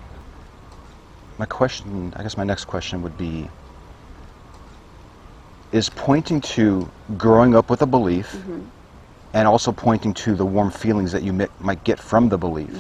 My 1.38 1.46
question, 1.46 2.12
I 2.16 2.22
guess 2.22 2.36
my 2.36 2.44
next 2.44 2.66
question 2.66 3.02
would 3.02 3.16
be 3.18 3.48
Is 5.72 5.88
pointing 5.88 6.40
to 6.42 6.88
growing 7.16 7.54
up 7.56 7.70
with 7.70 7.82
a 7.82 7.86
belief 7.86 8.36
and 9.34 9.48
also 9.48 9.72
pointing 9.72 10.12
to 10.14 10.34
the 10.34 10.44
warm 10.44 10.70
feelings 10.70 11.12
that 11.12 11.22
you 11.22 11.32
mi- 11.32 11.46
might 11.60 11.82
get 11.84 11.98
from 11.98 12.28
the 12.28 12.38
belief 12.38 12.76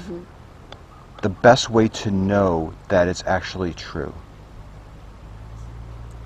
the 1.22 1.28
best 1.28 1.68
way 1.70 1.86
to 1.86 2.10
know 2.10 2.72
that 2.88 3.06
it's 3.08 3.22
actually 3.26 3.74
true? 3.74 4.12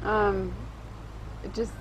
Um, 0.04 0.54
just. 1.54 1.73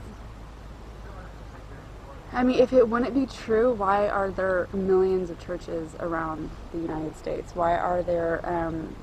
I 2.33 2.43
mean, 2.43 2.59
if 2.59 2.73
it 2.73 2.89
wouldn't 2.89 3.13
be 3.13 3.27
true, 3.27 3.73
why 3.73 4.07
are 4.09 4.31
there 4.31 4.67
millions 4.73 5.29
of 5.29 5.39
churches 5.39 5.95
around 5.99 6.49
the 6.71 6.79
United 6.79 7.15
States? 7.17 7.55
Why 7.55 7.75
are 7.77 8.01
there? 8.03 8.41
Um, 8.49 8.95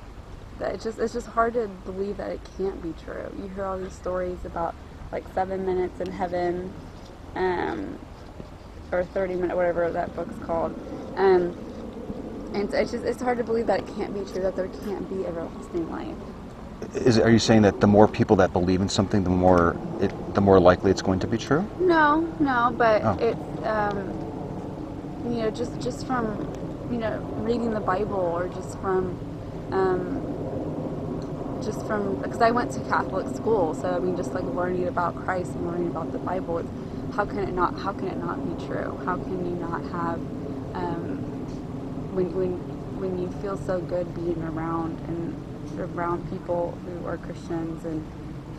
it's 0.61 0.85
just 0.85 0.99
it's 0.99 1.13
just 1.13 1.29
hard 1.29 1.55
to 1.55 1.69
believe 1.85 2.17
that 2.19 2.31
it 2.31 2.41
can't 2.59 2.83
be 2.83 2.93
true. 3.05 3.33
You 3.39 3.49
hear 3.49 3.65
all 3.65 3.79
these 3.79 3.93
stories 3.95 4.45
about 4.45 4.75
like 5.13 5.25
seven 5.35 5.65
minutes 5.67 6.01
in 6.01 6.13
heaven, 6.13 6.73
um, 7.37 7.99
or 8.93 9.05
thirty 9.05 9.35
minute 9.37 9.57
whatever 9.57 9.91
that 9.93 10.15
book's 10.17 10.39
called, 10.45 10.75
um, 11.17 11.57
and 12.55 12.71
so 12.71 12.79
it's 12.79 12.91
just 12.93 13.05
it's 13.05 13.23
hard 13.23 13.39
to 13.39 13.45
believe 13.45 13.67
that 13.69 13.81
it 13.81 13.87
can't 13.97 14.13
be 14.15 14.21
true 14.33 14.43
that 14.43 14.57
there 14.57 14.69
can't 14.69 15.09
be 15.09 15.27
everlasting 15.27 15.91
life. 15.91 16.30
Is 16.95 17.19
are 17.19 17.31
you 17.31 17.39
saying 17.39 17.63
that 17.63 17.81
the 17.81 17.87
more 17.87 18.09
people 18.09 18.37
that 18.37 18.53
believe 18.53 18.81
in 18.81 18.89
something, 18.89 19.23
the 19.25 19.31
more 19.31 19.77
it, 20.01 20.13
the 20.35 20.41
more 20.41 20.59
likely 20.59 20.91
it's 20.91 21.03
going 21.03 21.21
to 21.21 21.27
be 21.27 21.39
true? 21.39 21.67
No, 21.81 22.21
no, 22.41 22.75
but 22.77 23.03
Oh. 23.05 23.17
it's 23.21 23.67
um, 23.67 23.99
you 25.25 25.43
know 25.43 25.51
just 25.51 25.81
just 25.81 26.07
from 26.07 26.25
you 26.91 26.99
know 26.99 27.19
reading 27.39 27.71
the 27.73 27.81
Bible 27.81 28.19
or 28.19 28.49
just 28.49 28.79
from 28.81 29.17
um, 29.73 31.61
just 31.63 31.87
from 31.87 32.17
because 32.23 32.41
I 32.41 32.51
went 32.51 32.73
to 32.73 32.81
Catholic 32.81 33.29
school, 33.37 33.75
so 33.75 33.95
I 33.95 33.99
mean, 34.01 34.17
just 34.17 34.33
like 34.33 34.45
learning 34.45 34.89
about 34.89 35.15
Christ 35.17 35.53
and 35.53 35.67
learning 35.67 35.89
about 35.89 36.13
the 36.13 36.19
Bible, 36.19 36.59
it's, 36.59 36.71
how 37.15 37.25
can 37.25 37.41
it 37.41 37.53
not? 37.55 37.79
How 37.79 37.93
can 37.93 38.09
it 38.09 38.19
not 38.19 38.39
be 38.59 38.67
true? 38.67 39.01
How 39.05 39.17
can 39.17 39.45
you 39.47 39.57
not 39.57 39.83
have 39.93 40.19
um, 40.75 41.19
when 42.15 42.35
when 42.35 42.53
when 43.01 43.19
you 43.19 43.31
feel 43.43 43.57
so 43.57 43.81
good 43.81 44.13
being 44.15 44.43
around 44.43 44.99
and 45.09 45.35
around 45.81 46.29
people 46.31 46.77
who 46.85 47.07
are 47.07 47.17
Christians 47.17 47.85
and 47.85 48.05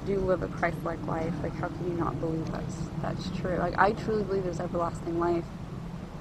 do 0.05 0.17
live 0.19 0.41
a 0.41 0.47
Christ-like 0.47 1.05
life? 1.07 1.33
Like, 1.43 1.55
how 1.55 1.67
can 1.67 1.91
you 1.91 1.97
not 1.97 2.19
believe 2.19 2.51
that's 2.51 2.77
that's 3.01 3.29
true? 3.39 3.57
Like, 3.57 3.77
I 3.77 3.93
truly 3.93 4.23
believe 4.23 4.43
there's 4.43 4.59
everlasting 4.59 5.19
life. 5.19 5.45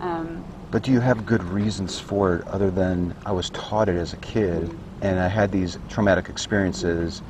Um, 0.00 0.44
But 0.70 0.82
do 0.82 0.92
you 0.92 1.00
have 1.00 1.26
good 1.26 1.42
reasons 1.42 1.98
for 1.98 2.36
it 2.36 2.48
other 2.48 2.70
than 2.70 3.14
I 3.26 3.32
was 3.32 3.50
taught 3.50 3.88
it 3.88 3.96
as 3.96 4.12
a 4.12 4.16
kid 4.18 4.70
and 5.02 5.18
I 5.18 5.28
had 5.28 5.50
these 5.50 5.78
traumatic 5.88 6.28
experiences 6.28 7.22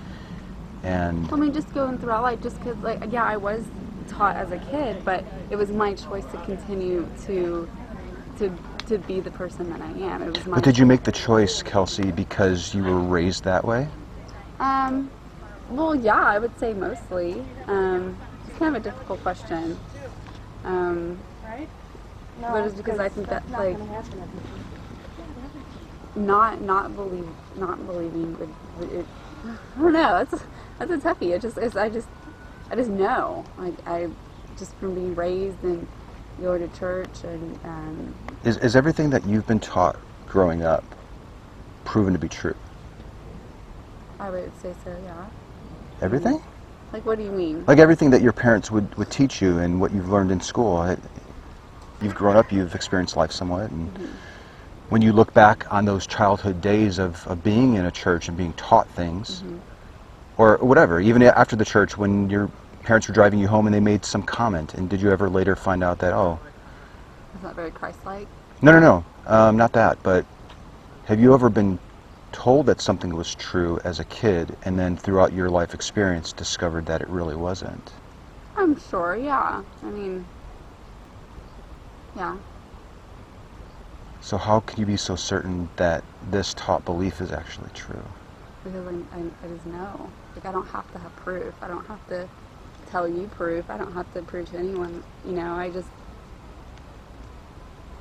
and 0.82 1.30
I 1.30 1.36
mean, 1.36 1.52
just 1.52 1.72
going 1.74 1.98
throughout 1.98 2.22
life, 2.22 2.42
just 2.42 2.58
because, 2.58 2.76
like, 2.78 3.02
yeah, 3.10 3.24
I 3.24 3.36
was 3.36 3.64
taught 4.08 4.36
as 4.36 4.50
a 4.50 4.58
kid, 4.58 5.04
but 5.04 5.24
it 5.50 5.56
was 5.56 5.70
my 5.70 5.94
choice 5.94 6.24
to 6.26 6.38
continue 6.44 7.06
to 7.26 7.68
to 8.38 8.48
to 8.90 8.98
be 8.98 9.20
the 9.20 9.30
person 9.30 9.70
that 9.70 9.80
I 9.80 9.90
am. 10.12 10.22
It 10.22 10.36
was 10.36 10.46
my. 10.46 10.56
But 10.56 10.64
did 10.64 10.76
you 10.76 10.84
make 10.84 11.04
the 11.04 11.12
choice, 11.12 11.62
Kelsey, 11.62 12.10
because 12.10 12.74
you 12.74 12.82
were 12.82 12.98
raised 12.98 13.44
that 13.44 13.64
way? 13.64 13.86
Um, 14.58 15.08
well, 15.70 15.94
yeah, 15.94 16.20
I 16.20 16.40
would 16.40 16.58
say 16.58 16.74
mostly. 16.74 17.44
Um, 17.68 18.18
it's 18.48 18.58
kind 18.58 18.74
of 18.74 18.82
a 18.82 18.84
difficult 18.84 19.22
question. 19.22 19.78
Um, 20.64 21.20
right? 21.44 21.68
No, 22.40 22.50
but 22.50 22.66
it's 22.66 22.74
because 22.74 22.98
I 22.98 23.08
think 23.08 23.28
that 23.28 23.48
like 23.52 23.78
not 26.16 26.60
not 26.60 26.96
believe 26.96 27.28
not 27.56 27.86
believing 27.86 28.36
would, 28.40 28.54
would 28.80 28.92
it, 28.92 29.06
I 29.76 29.80
don't 29.80 29.92
know. 29.92 30.24
That's 30.24 30.42
that's 30.80 30.90
a 30.90 30.98
toughie. 30.98 31.30
It 31.36 31.42
just 31.42 31.58
it's, 31.58 31.76
I 31.76 31.88
just 31.88 32.08
I 32.72 32.74
just 32.74 32.90
know 32.90 33.44
like 33.56 33.86
I 33.86 34.08
just 34.58 34.74
from 34.76 34.96
being 34.96 35.14
raised 35.14 35.62
and 35.62 35.86
going 36.40 36.68
to 36.68 36.78
church 36.78 37.24
and 37.24 37.58
um, 37.64 38.14
Is, 38.44 38.56
is 38.58 38.76
everything 38.76 39.10
that 39.10 39.26
you've 39.26 39.46
been 39.46 39.60
taught 39.60 39.96
growing 40.26 40.62
up 40.62 40.84
proven 41.84 42.12
to 42.12 42.18
be 42.18 42.28
true? 42.28 42.56
I 44.18 44.30
would 44.30 44.52
say 44.60 44.74
so. 44.84 44.96
Yeah. 45.04 45.26
Everything? 46.02 46.40
Like, 46.92 47.06
what 47.06 47.18
do 47.18 47.24
you 47.24 47.30
mean? 47.30 47.64
Like 47.66 47.78
everything 47.78 48.10
that 48.10 48.22
your 48.22 48.32
parents 48.32 48.70
would, 48.70 48.94
would 48.96 49.10
teach 49.10 49.40
you 49.40 49.58
and 49.58 49.80
what 49.80 49.92
you've 49.92 50.08
learned 50.08 50.30
in 50.30 50.40
school. 50.40 50.82
It, 50.82 50.98
you've 52.02 52.14
grown 52.14 52.36
up, 52.36 52.52
you've 52.52 52.74
experienced 52.74 53.16
life 53.16 53.32
somewhat. 53.32 53.70
And 53.70 53.96
when 54.88 55.02
you 55.02 55.12
look 55.12 55.32
back 55.32 55.72
on 55.72 55.84
those 55.84 56.06
childhood 56.06 56.60
days 56.60 56.98
of, 56.98 57.26
of 57.26 57.44
being 57.44 57.74
in 57.74 57.86
a 57.86 57.90
church 57.90 58.28
and 58.28 58.36
being 58.36 58.52
taught 58.54 58.88
things, 58.88 59.44
or 60.36 60.56
whatever, 60.58 61.00
even 61.00 61.22
after 61.22 61.54
the 61.54 61.64
church, 61.64 61.96
when 61.96 62.28
your 62.30 62.50
parents 62.90 63.06
were 63.06 63.14
driving 63.14 63.38
you 63.38 63.46
home 63.46 63.68
and 63.68 63.72
they 63.72 63.78
made 63.78 64.04
some 64.04 64.20
comment, 64.20 64.74
and 64.74 64.90
did 64.90 65.00
you 65.00 65.12
ever 65.12 65.28
later 65.28 65.54
find 65.54 65.84
out 65.84 66.00
that, 66.00 66.12
oh, 66.12 66.40
It's 67.32 67.44
not 67.44 67.54
very 67.54 67.70
Christ-like. 67.70 68.26
no, 68.62 68.72
no, 68.72 68.80
no, 68.80 69.04
um, 69.32 69.56
not 69.56 69.72
that, 69.74 70.02
but 70.02 70.26
have 71.04 71.20
you 71.20 71.32
ever 71.32 71.48
been 71.48 71.78
told 72.32 72.66
that 72.66 72.80
something 72.80 73.14
was 73.14 73.32
true 73.36 73.78
as 73.84 74.00
a 74.00 74.04
kid 74.06 74.56
and 74.64 74.76
then 74.76 74.96
throughout 74.96 75.32
your 75.32 75.48
life 75.48 75.72
experience 75.72 76.32
discovered 76.32 76.84
that 76.86 77.00
it 77.00 77.06
really 77.06 77.36
wasn't? 77.36 77.92
I'm 78.56 78.76
sure. 78.76 79.14
Yeah. 79.16 79.62
I 79.84 79.86
mean, 79.86 80.26
yeah. 82.16 82.38
So 84.20 84.36
how 84.36 84.58
can 84.58 84.80
you 84.80 84.86
be 84.86 84.96
so 84.96 85.14
certain 85.14 85.68
that 85.76 86.02
this 86.32 86.54
taught 86.54 86.84
belief 86.84 87.20
is 87.20 87.30
actually 87.30 87.70
true? 87.72 88.02
because 88.64 88.84
I, 88.86 89.16
I, 89.16 89.20
I 89.20 89.48
just 89.48 89.66
know. 89.66 90.10
Like 90.34 90.46
I 90.46 90.52
don't 90.52 90.68
have 90.68 90.92
to 90.92 90.98
have 90.98 91.14
proof. 91.16 91.54
I 91.62 91.68
don't 91.68 91.86
have 91.86 92.06
to 92.08 92.28
tell 92.90 93.08
you 93.08 93.28
proof. 93.28 93.70
I 93.70 93.78
don't 93.78 93.94
have 93.94 94.10
to 94.12 94.22
prove 94.22 94.50
to 94.50 94.58
anyone. 94.58 95.04
You 95.24 95.34
know, 95.34 95.54
I 95.54 95.70
just, 95.70 95.92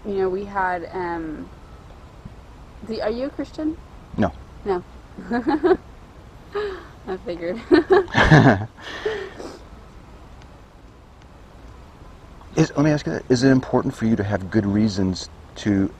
you 0.05 0.15
know, 0.15 0.29
we 0.29 0.46
had. 0.46 0.88
Um, 0.93 1.51
the, 2.81 3.01
are 3.03 3.12
you 3.12 3.27
a 3.27 3.31
Christian? 3.31 3.77
No. 4.17 4.34
No. 4.65 4.86
I 7.08 7.17
figured. 7.25 7.62
Is, 12.55 12.72
let 12.75 12.86
me 12.86 12.91
ask 12.91 13.08
you 13.08 13.13
that. 13.13 13.25
Is 13.29 13.43
it 13.43 13.51
important 13.51 13.96
for 13.96 14.05
you 14.05 14.15
to 14.17 14.24
have 14.24 14.50
good 14.50 14.65
reasons 14.65 15.29
to 15.58 15.93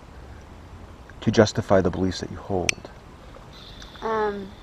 to 1.22 1.31
justify 1.31 1.81
the 1.81 1.91
beliefs 1.91 2.19
that 2.22 2.31
you 2.31 2.38
hold? 2.38 2.91
Um, 4.01 4.55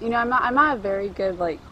you 0.00 0.10
know, 0.10 0.18
I'm 0.18 0.30
not. 0.30 0.42
I'm 0.44 0.54
not 0.54 0.78
a 0.78 0.80
very 0.80 1.10
good 1.10 1.38
like. 1.38 1.62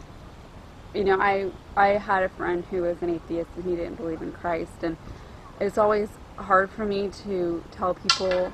You 0.97 1.05
know, 1.05 1.21
I 1.21 1.51
I 1.77 1.89
had 1.99 2.25
a 2.25 2.31
friend 2.31 2.65
who 2.71 2.83
was 2.83 3.03
an 3.03 3.11
atheist 3.11 3.51
and 3.57 3.65
he 3.67 3.77
didn't 3.77 3.97
believe 3.97 4.23
in 4.23 4.33
Christ, 4.33 4.83
and 4.83 4.97
it's 5.61 5.79
always 5.79 6.09
hard 6.39 6.71
for 6.71 6.87
me 6.87 7.11
to 7.25 7.65
tell 7.73 7.95
people 7.95 8.53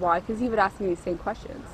why, 0.00 0.20
because 0.20 0.40
he 0.40 0.48
would 0.50 0.60
ask 0.60 0.80
me 0.80 0.94
the 0.94 1.00
same 1.02 1.18
questions, 1.18 1.66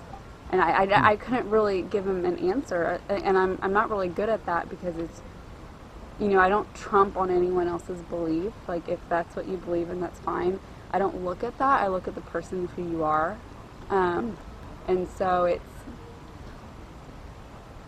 and 0.52 0.60
I, 0.60 0.84
I, 0.84 1.12
I 1.12 1.16
couldn't 1.16 1.50
really 1.50 1.82
give 1.82 2.06
him 2.06 2.24
an 2.26 2.38
answer, 2.38 3.00
and 3.10 3.38
I'm 3.38 3.58
I'm 3.62 3.72
not 3.74 3.90
really 3.90 4.08
good 4.10 4.30
at 4.30 4.46
that 4.46 4.70
because 4.70 4.96
it's. 4.98 5.22
You 6.20 6.28
know, 6.28 6.40
I 6.40 6.50
don't 6.50 6.72
trump 6.74 7.16
on 7.16 7.30
anyone 7.30 7.68
else's 7.68 8.02
belief. 8.02 8.52
Like, 8.68 8.88
if 8.90 9.00
that's 9.08 9.36
what 9.36 9.48
you 9.48 9.56
believe 9.56 9.90
in, 9.90 10.00
that's 10.00 10.20
fine. 10.20 10.60
I 10.92 10.98
don't 10.98 11.24
look 11.24 11.42
at 11.44 11.58
that. 11.58 11.82
I 11.82 11.88
look 11.88 12.08
at 12.08 12.14
the 12.14 12.20
person 12.20 12.68
who 12.76 12.90
you 12.90 13.04
are. 13.04 13.38
Um, 13.90 14.36
and 14.88 15.08
so 15.08 15.44
it's 15.44 15.64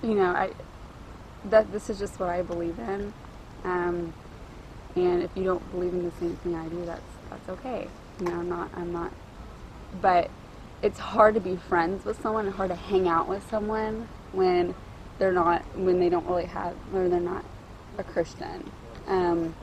you 0.03 0.15
know, 0.15 0.33
I 0.33 0.51
that 1.47 1.73
this 1.73 1.91
is 1.91 1.99
just 1.99 2.21
what 2.21 2.29
I 2.29 2.43
believe 2.43 2.79
in, 2.79 3.13
um, 3.65 4.13
and 4.97 5.23
if 5.23 5.31
you 5.37 5.45
don't 5.45 5.71
believe 5.73 5.93
in 5.93 6.05
the 6.05 6.13
same 6.21 6.37
thing 6.37 6.55
I 6.55 6.69
do, 6.69 6.85
that's 6.85 7.03
that's 7.31 7.49
okay. 7.51 7.89
You 8.21 8.27
know, 8.27 8.33
I'm 8.41 8.49
not 8.49 8.71
I'm 8.77 8.93
not, 8.93 9.13
but 10.01 10.31
it's 10.83 10.99
hard 10.99 11.35
to 11.35 11.41
be 11.41 11.57
friends 11.57 12.05
with 12.05 12.21
someone 12.23 12.47
and 12.47 12.55
hard 12.55 12.71
to 12.71 12.77
hang 12.77 13.09
out 13.09 13.29
with 13.29 13.49
someone 13.51 14.09
when 14.33 14.75
they're 15.19 15.33
not 15.33 15.63
when 15.77 16.01
they 16.01 16.09
don't 16.09 16.27
really 16.27 16.47
have 16.47 16.75
or 16.95 17.09
they're 17.09 17.21
not 17.21 17.45
a 17.99 18.05
Christian, 18.05 18.71
um, 19.09 19.55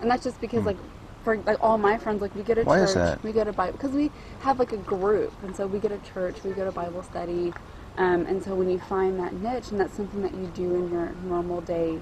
and 0.00 0.10
that's 0.10 0.24
just 0.24 0.40
because 0.40 0.64
like. 0.66 0.78
For 1.24 1.36
like 1.36 1.58
all 1.62 1.76
my 1.76 1.98
friends, 1.98 2.22
like 2.22 2.34
we 2.34 2.42
go 2.42 2.54
to 2.54 2.64
Why 2.64 2.78
church, 2.78 2.88
is 2.88 2.94
that? 2.94 3.22
we 3.22 3.32
go 3.32 3.44
to 3.44 3.52
Bible 3.52 3.72
because 3.72 3.92
we 3.92 4.10
have 4.40 4.58
like 4.58 4.72
a 4.72 4.78
group, 4.78 5.34
and 5.42 5.54
so 5.54 5.66
we 5.66 5.78
go 5.78 5.88
to 5.88 5.98
church, 5.98 6.42
we 6.42 6.52
go 6.52 6.64
to 6.64 6.72
Bible 6.72 7.02
study, 7.02 7.52
um, 7.98 8.26
and 8.26 8.42
so 8.42 8.54
when 8.54 8.70
you 8.70 8.78
find 8.78 9.18
that 9.20 9.34
niche 9.34 9.70
and 9.70 9.80
that's 9.80 9.94
something 9.94 10.22
that 10.22 10.34
you 10.34 10.46
do 10.48 10.74
in 10.74 10.90
your 10.90 11.12
normal 11.24 11.60
day 11.60 12.00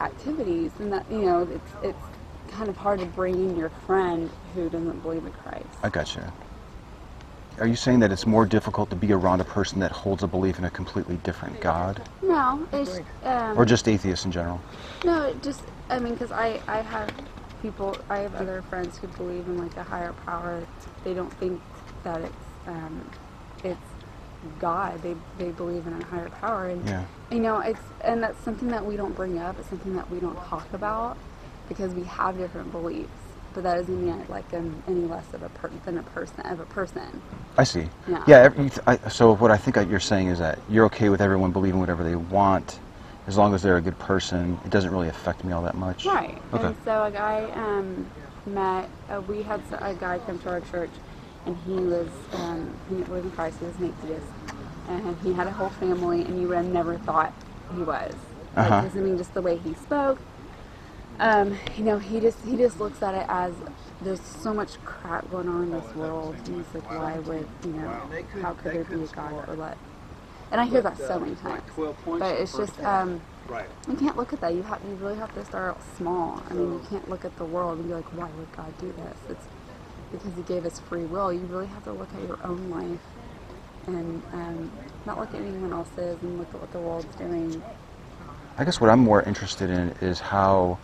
activities, 0.00 0.72
then 0.78 0.90
that 0.90 1.10
you 1.10 1.18
know 1.22 1.42
it's 1.42 1.72
it's 1.82 2.04
kind 2.48 2.70
of 2.70 2.76
hard 2.76 3.00
to 3.00 3.06
bring 3.06 3.34
in 3.34 3.56
your 3.56 3.70
friend 3.70 4.30
who 4.54 4.70
doesn't 4.70 5.02
believe 5.02 5.24
in 5.24 5.32
Christ. 5.32 5.66
I 5.82 5.90
gotcha. 5.90 6.32
Are 7.58 7.66
you 7.66 7.76
saying 7.76 7.98
that 8.00 8.12
it's 8.12 8.26
more 8.26 8.46
difficult 8.46 8.88
to 8.90 8.96
be 8.96 9.12
around 9.12 9.40
a 9.40 9.44
person 9.44 9.80
that 9.80 9.90
holds 9.90 10.22
a 10.22 10.28
belief 10.28 10.58
in 10.58 10.64
a 10.64 10.70
completely 10.70 11.16
different 11.18 11.60
God, 11.60 12.00
No, 12.22 12.66
it's 12.72 13.00
um, 13.24 13.58
or 13.58 13.64
just 13.64 13.88
atheists 13.88 14.24
in 14.24 14.30
general? 14.30 14.60
no, 15.04 15.34
just 15.42 15.62
I 15.90 15.98
mean 15.98 16.14
because 16.14 16.30
I 16.30 16.62
I 16.68 16.82
have 16.82 17.12
people 17.60 18.00
I 18.08 18.18
have 18.18 18.34
other 18.36 18.62
friends 18.62 18.98
who 18.98 19.08
believe 19.08 19.46
in 19.48 19.58
like 19.58 19.76
a 19.76 19.82
higher 19.82 20.12
power. 20.12 20.66
They 21.04 21.14
don't 21.14 21.32
think 21.34 21.60
that 22.04 22.20
it's 22.22 22.46
um, 22.68 23.10
it's 23.64 23.97
God. 24.58 25.02
They 25.02 25.16
they 25.38 25.50
believe 25.50 25.86
in 25.86 25.92
a 26.00 26.04
higher 26.04 26.28
power 26.30 26.68
and. 26.68 26.86
Yeah. 26.86 27.04
You 27.30 27.40
know, 27.40 27.60
it's 27.60 27.80
and 28.02 28.22
that's 28.22 28.42
something 28.42 28.68
that 28.68 28.84
we 28.84 28.96
don't 28.96 29.14
bring 29.14 29.38
up. 29.38 29.58
It's 29.58 29.68
something 29.68 29.94
that 29.96 30.10
we 30.10 30.18
don't 30.20 30.36
talk 30.46 30.72
about 30.72 31.16
because 31.68 31.92
we 31.94 32.04
have 32.04 32.38
different 32.38 32.72
beliefs. 32.72 33.10
But 33.54 33.64
that 33.64 33.74
doesn't 33.74 34.04
mean 34.04 34.12
I 34.14 34.30
like 34.32 34.48
them 34.50 34.82
any 34.86 35.00
less 35.00 35.24
of 35.32 35.42
a 35.42 35.48
per- 35.48 35.70
than 35.84 35.98
a 35.98 36.02
person 36.02 36.40
of 36.46 36.60
a 36.60 36.66
person. 36.66 37.20
I 37.56 37.64
see. 37.64 37.88
Yeah. 38.06 38.24
Yeah. 38.26 38.36
every- 38.38 38.70
I, 38.86 38.96
so 39.08 39.34
what 39.34 39.50
I 39.50 39.56
think 39.56 39.76
you're 39.90 40.00
saying 40.00 40.28
is 40.28 40.38
that 40.38 40.58
you're 40.68 40.84
okay 40.86 41.08
with 41.08 41.20
everyone 41.20 41.50
believing 41.50 41.80
whatever 41.80 42.04
they 42.04 42.14
want, 42.16 42.78
as 43.26 43.36
long 43.36 43.54
as 43.54 43.62
they're 43.62 43.76
a 43.78 43.82
good 43.82 43.98
person. 43.98 44.58
It 44.64 44.70
doesn't 44.70 44.90
really 44.90 45.08
affect 45.08 45.44
me 45.44 45.52
all 45.52 45.62
that 45.62 45.74
much. 45.76 46.04
Right. 46.06 46.40
Okay. 46.54 46.66
And 46.66 46.76
so 46.84 47.04
a 47.04 47.10
guy 47.10 47.50
um, 47.54 48.06
met. 48.46 48.88
Uh, 49.10 49.20
we 49.22 49.42
had 49.42 49.60
a 49.80 49.94
guy 49.94 50.18
come 50.20 50.38
to 50.40 50.48
our 50.50 50.60
church, 50.60 50.90
and 51.48 51.58
he 51.58 51.72
was 51.74 52.28
um, 52.34 52.80
he 52.88 53.04
believe 53.04 53.24
in 53.26 53.32
Christ. 53.32 53.60
He 53.60 53.66
was 53.66 53.78
an 53.78 53.86
atheist, 53.86 54.34
and 54.88 55.18
he 55.20 55.34
had 55.34 55.48
a 55.48 55.52
whole 55.52 55.70
family, 55.70 56.22
and 56.26 56.40
you 56.40 56.48
would 56.50 56.58
have 56.58 56.66
never 56.66 56.98
thought 56.98 57.34
he 57.76 57.84
was. 57.84 58.14
Like, 58.56 58.56
Uh-huh. 58.66 58.82
I 58.96 59.00
mean, 59.00 59.18
just 59.18 59.34
the 59.34 59.42
way 59.42 59.58
he 59.58 59.74
spoke. 59.74 60.22
Um, 61.20 61.58
you 61.76 61.84
know, 61.84 61.98
he 61.98 62.20
just 62.20 62.44
he 62.44 62.56
just 62.56 62.80
looks 62.80 63.02
at 63.02 63.14
it 63.14 63.26
as 63.30 63.64
there's 64.00 64.22
so 64.22 64.54
much 64.54 64.82
crap 64.84 65.30
going 65.30 65.48
on 65.48 65.64
in 65.64 65.72
this 65.72 65.94
world. 65.96 66.36
And 66.46 66.56
he's 66.58 66.74
like, 66.74 66.90
why 66.90 67.20
would 67.20 67.48
you 67.64 67.72
know? 67.72 68.12
How 68.42 68.54
could 68.54 68.72
there 68.72 68.84
be 68.84 69.04
a 69.04 69.08
God 69.08 69.38
that 69.38 69.48
would 69.48 69.58
let? 69.58 69.78
And 70.52 70.60
I 70.60 70.66
hear 70.66 70.82
that 70.82 70.98
so 70.98 71.20
many 71.20 71.36
times. 71.36 71.64
But 72.18 72.36
it's 72.40 72.56
just 72.56 72.80
um, 72.80 73.24
Right. 73.48 73.70
you 73.88 73.96
can't 73.96 74.16
look 74.16 74.32
at 74.34 74.40
that. 74.42 74.54
You 74.54 74.64
have 74.64 74.82
you 74.84 74.96
really 74.96 75.16
have 75.18 75.32
to 75.34 75.44
start 75.44 75.76
out 75.76 75.84
small. 75.84 76.42
I 76.50 76.54
mean, 76.54 76.72
you 76.74 76.80
can't 76.88 77.08
look 77.08 77.24
at 77.26 77.36
the 77.36 77.46
world 77.46 77.78
and 77.78 77.88
be 77.88 77.94
like, 77.94 78.12
why 78.12 78.30
would 78.30 78.52
God 78.52 78.78
do 78.78 78.92
this? 78.92 79.20
It's 79.30 79.48
because 80.12 80.34
He 80.36 80.42
gave 80.42 80.64
us 80.64 80.78
free 80.80 81.04
will. 81.04 81.32
You 81.32 81.40
really 81.40 81.66
have 81.66 81.84
to 81.84 81.92
look 81.92 82.12
at 82.14 82.22
your 82.22 82.38
own 82.44 82.70
life 82.70 83.00
and 83.86 84.22
um, 84.32 84.72
not 85.06 85.18
look 85.18 85.34
at 85.34 85.40
anyone 85.40 85.72
else's 85.72 86.22
and 86.22 86.38
look 86.38 86.48
at 86.54 86.60
what 86.60 86.72
the 86.72 86.78
world's 86.78 87.14
doing. 87.16 87.62
I 88.58 88.64
guess 88.64 88.80
what 88.80 88.90
I'm 88.90 89.00
more 89.00 89.22
interested 89.22 89.70
in 89.70 89.90
is 90.00 90.20
how 90.20 90.78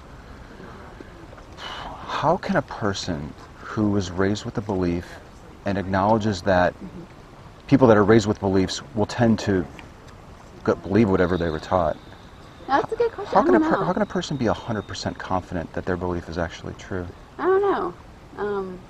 how 1.56 2.36
can 2.36 2.56
a 2.56 2.62
person 2.62 3.34
who 3.56 3.90
was 3.90 4.10
raised 4.10 4.44
with 4.44 4.56
a 4.58 4.62
belief 4.62 5.06
and 5.66 5.76
acknowledges 5.76 6.42
that 6.42 6.74
people 7.66 7.88
that 7.88 7.96
are 7.96 8.04
raised 8.04 8.26
with 8.26 8.38
beliefs 8.40 8.82
will 8.94 9.06
tend 9.06 9.38
to 9.40 9.66
believe 10.82 11.10
whatever 11.10 11.36
they 11.36 11.50
were 11.50 11.58
taught. 11.58 11.96
That's 12.66 12.92
a 12.92 12.96
good 12.96 13.12
question. 13.12 13.34
How 13.34 13.44
can 13.44 13.54
a 13.56 13.60
per- 13.60 13.84
how 13.84 13.92
can 13.92 14.02
a 14.02 14.06
person 14.06 14.36
be 14.36 14.46
100% 14.46 15.18
confident 15.18 15.72
that 15.72 15.84
their 15.84 15.96
belief 15.96 16.28
is 16.28 16.38
actually 16.38 16.74
true? 16.74 17.06
I 17.38 17.42
don't 17.44 17.62
know. 17.62 17.94
Um, 18.38 18.80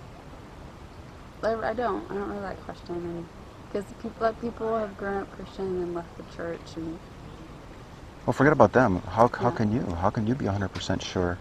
I, 1.45 1.71
I 1.71 1.75
don't. 1.75 2.11
I 2.11 2.15
don't 2.15 2.29
really 2.31 2.43
like 2.43 2.61
questioning 2.61 3.29
because 3.69 3.93
people, 3.99 4.27
like 4.27 4.41
people 4.41 4.77
have 4.79 4.97
grown 4.97 5.23
up 5.23 5.31
Christian 5.31 5.81
and 5.83 5.95
left 5.95 6.17
the 6.17 6.25
church, 6.25 6.77
and 6.77 7.01
Well, 8.27 8.35
forget 8.35 8.53
about 8.53 8.73
them. 8.73 9.03
How, 9.09 9.31
how 9.39 9.51
Yeah. 9.51 9.51
can 9.51 9.73
you? 9.73 9.95
How 9.97 10.11
can 10.11 10.27
you 10.27 10.35
be 10.37 10.47
100% 10.47 11.03
sure? 11.03 11.41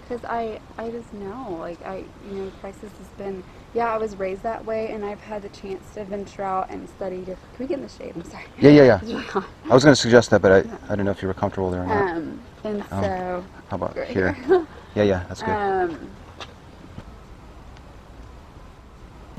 because 0.00 0.24
I, 0.24 0.60
I 0.78 0.90
just 0.90 1.12
know, 1.12 1.56
like 1.60 1.82
I, 1.84 2.10
you 2.20 2.34
know, 2.34 2.50
crisis 2.50 2.98
has 2.98 3.12
been. 3.12 3.44
Yeah, 3.74 3.86
I 3.86 3.98
was 3.98 4.16
raised 4.16 4.42
that 4.44 4.64
way, 4.64 4.90
and 4.90 5.04
I've 5.04 5.22
had 5.22 5.42
the 5.42 5.50
chance 5.50 5.92
to 5.92 6.04
venture 6.04 6.42
out 6.42 6.68
and 6.70 6.88
study. 6.88 7.24
Different, 7.24 7.54
can 7.54 7.64
we 7.64 7.68
get 7.68 7.76
in 7.76 7.82
the 7.82 7.88
shade? 7.88 8.12
I'm 8.16 8.24
sorry. 8.24 8.44
Yeah, 8.60 8.70
yeah, 8.70 8.84
yeah. 8.84 9.00
It's 9.02 9.12
really 9.12 9.22
hot. 9.24 9.50
I 9.70 9.74
was 9.74 9.84
going 9.84 9.94
to 9.94 10.00
suggest 10.00 10.30
that, 10.30 10.42
but 10.42 10.52
I, 10.52 10.58
I 10.86 10.90
didn't 10.90 11.06
know 11.06 11.12
if 11.12 11.22
you 11.22 11.28
were 11.28 11.34
comfortable 11.34 11.70
there 11.70 11.82
or 11.82 11.86
not. 11.86 12.06
Um, 12.08 12.46
and 12.64 12.84
Um, 12.90 13.04
so 13.04 13.46
How 13.70 13.76
about 13.76 13.96
here. 14.08 14.36
Yeah, 14.94 15.04
yeah, 15.04 15.24
that's 15.28 15.42
good. 15.42 15.56
Um, 15.56 16.21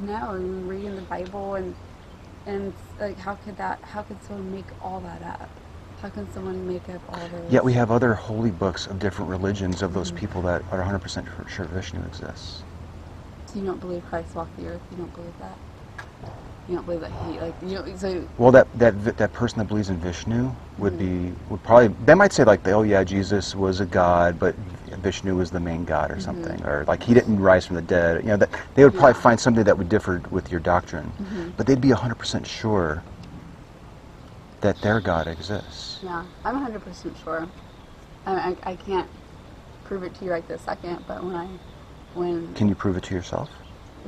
no, 0.05 0.31
and 0.31 0.69
reading 0.69 0.95
the 0.95 1.01
Bible 1.03 1.55
and 1.55 1.75
and 2.45 2.73
like 2.99 3.17
how 3.17 3.35
could 3.35 3.57
that? 3.57 3.79
How 3.81 4.01
could 4.01 4.21
someone 4.23 4.53
make 4.53 4.65
all 4.81 4.99
that 5.01 5.21
up? 5.23 5.49
How 6.01 6.09
can 6.09 6.31
someone 6.33 6.67
make 6.67 6.87
up 6.89 7.01
all 7.09 7.27
those? 7.29 7.51
Yet 7.51 7.63
we 7.63 7.73
have 7.73 7.89
other 7.89 8.13
holy 8.13 8.51
books 8.51 8.87
of 8.87 8.99
different 8.99 9.31
religions 9.31 9.81
of 9.81 9.93
those 9.93 10.09
mm-hmm. 10.09 10.19
people 10.19 10.41
that 10.41 10.61
are 10.71 10.83
100% 10.83 11.25
sure- 11.25 11.47
sure 11.47 11.65
Vishnu 11.65 12.01
exists. 12.05 12.63
So 13.45 13.59
you 13.59 13.65
don't 13.65 13.79
believe 13.79 14.03
Christ 14.09 14.35
walked 14.35 14.57
the 14.57 14.67
earth? 14.67 14.81
You 14.91 14.97
don't 14.97 15.15
believe 15.15 15.33
that? 15.39 15.57
You 16.67 16.75
don't 16.75 16.85
believe 16.85 17.01
that 17.01 17.11
he 17.27 17.39
like 17.39 17.55
you 17.61 17.75
know? 17.75 17.95
So 17.97 18.27
Well, 18.37 18.51
that 18.53 18.67
that 18.79 19.17
that 19.17 19.33
person 19.33 19.59
that 19.59 19.67
believes 19.67 19.89
in 19.89 19.97
Vishnu 19.97 20.51
would 20.77 20.93
Mhm. 20.93 20.97
be 20.97 21.35
would 21.49 21.61
probably 21.63 21.89
they 22.05 22.15
might 22.15 22.31
say 22.31 22.43
like, 22.45 22.65
oh 22.67 22.83
yeah, 22.83 23.03
Jesus 23.03 23.53
was 23.55 23.79
a 23.81 23.85
god, 23.85 24.39
but 24.39 24.55
Vishnu 25.01 25.35
was 25.35 25.51
the 25.51 25.59
main 25.59 25.83
god 25.83 26.09
or 26.11 26.15
Mhm. 26.15 26.21
something, 26.21 26.65
or 26.65 26.85
like 26.87 27.03
he 27.03 27.13
didn't 27.13 27.39
rise 27.41 27.65
from 27.65 27.75
the 27.75 27.81
dead. 27.81 28.23
You 28.23 28.29
know, 28.29 28.37
that 28.37 28.49
they 28.75 28.83
would 28.85 28.93
probably 28.93 29.13
Yeah. 29.13 29.19
find 29.21 29.39
something 29.39 29.63
that 29.65 29.77
would 29.77 29.89
differ 29.89 30.21
with 30.31 30.51
your 30.51 30.61
doctrine, 30.61 31.11
Mhm. 31.19 31.53
but 31.57 31.67
they'd 31.67 31.81
be 31.81 31.91
100% 31.91 32.47
sure 32.47 33.03
that 34.61 34.79
their 34.81 35.01
God 35.01 35.27
exists. 35.27 35.99
yeah, 36.01 36.23
I'm 36.45 36.55
100 36.55 36.81
percent 36.81 37.17
sure. 37.17 37.47
I, 38.25 38.55
I 38.65 38.71
I 38.71 38.75
can't 38.77 39.09
prove 39.83 40.03
it 40.03 40.15
to 40.15 40.25
you 40.25 40.31
right 40.31 40.47
this 40.47 40.61
second, 40.61 41.03
but 41.07 41.21
when 41.23 41.35
I 41.35 41.47
when 42.13 42.53
Can 42.53 42.69
you 42.69 42.75
prove 42.75 42.95
it 42.95 43.03
to 43.03 43.13
yourself? 43.15 43.49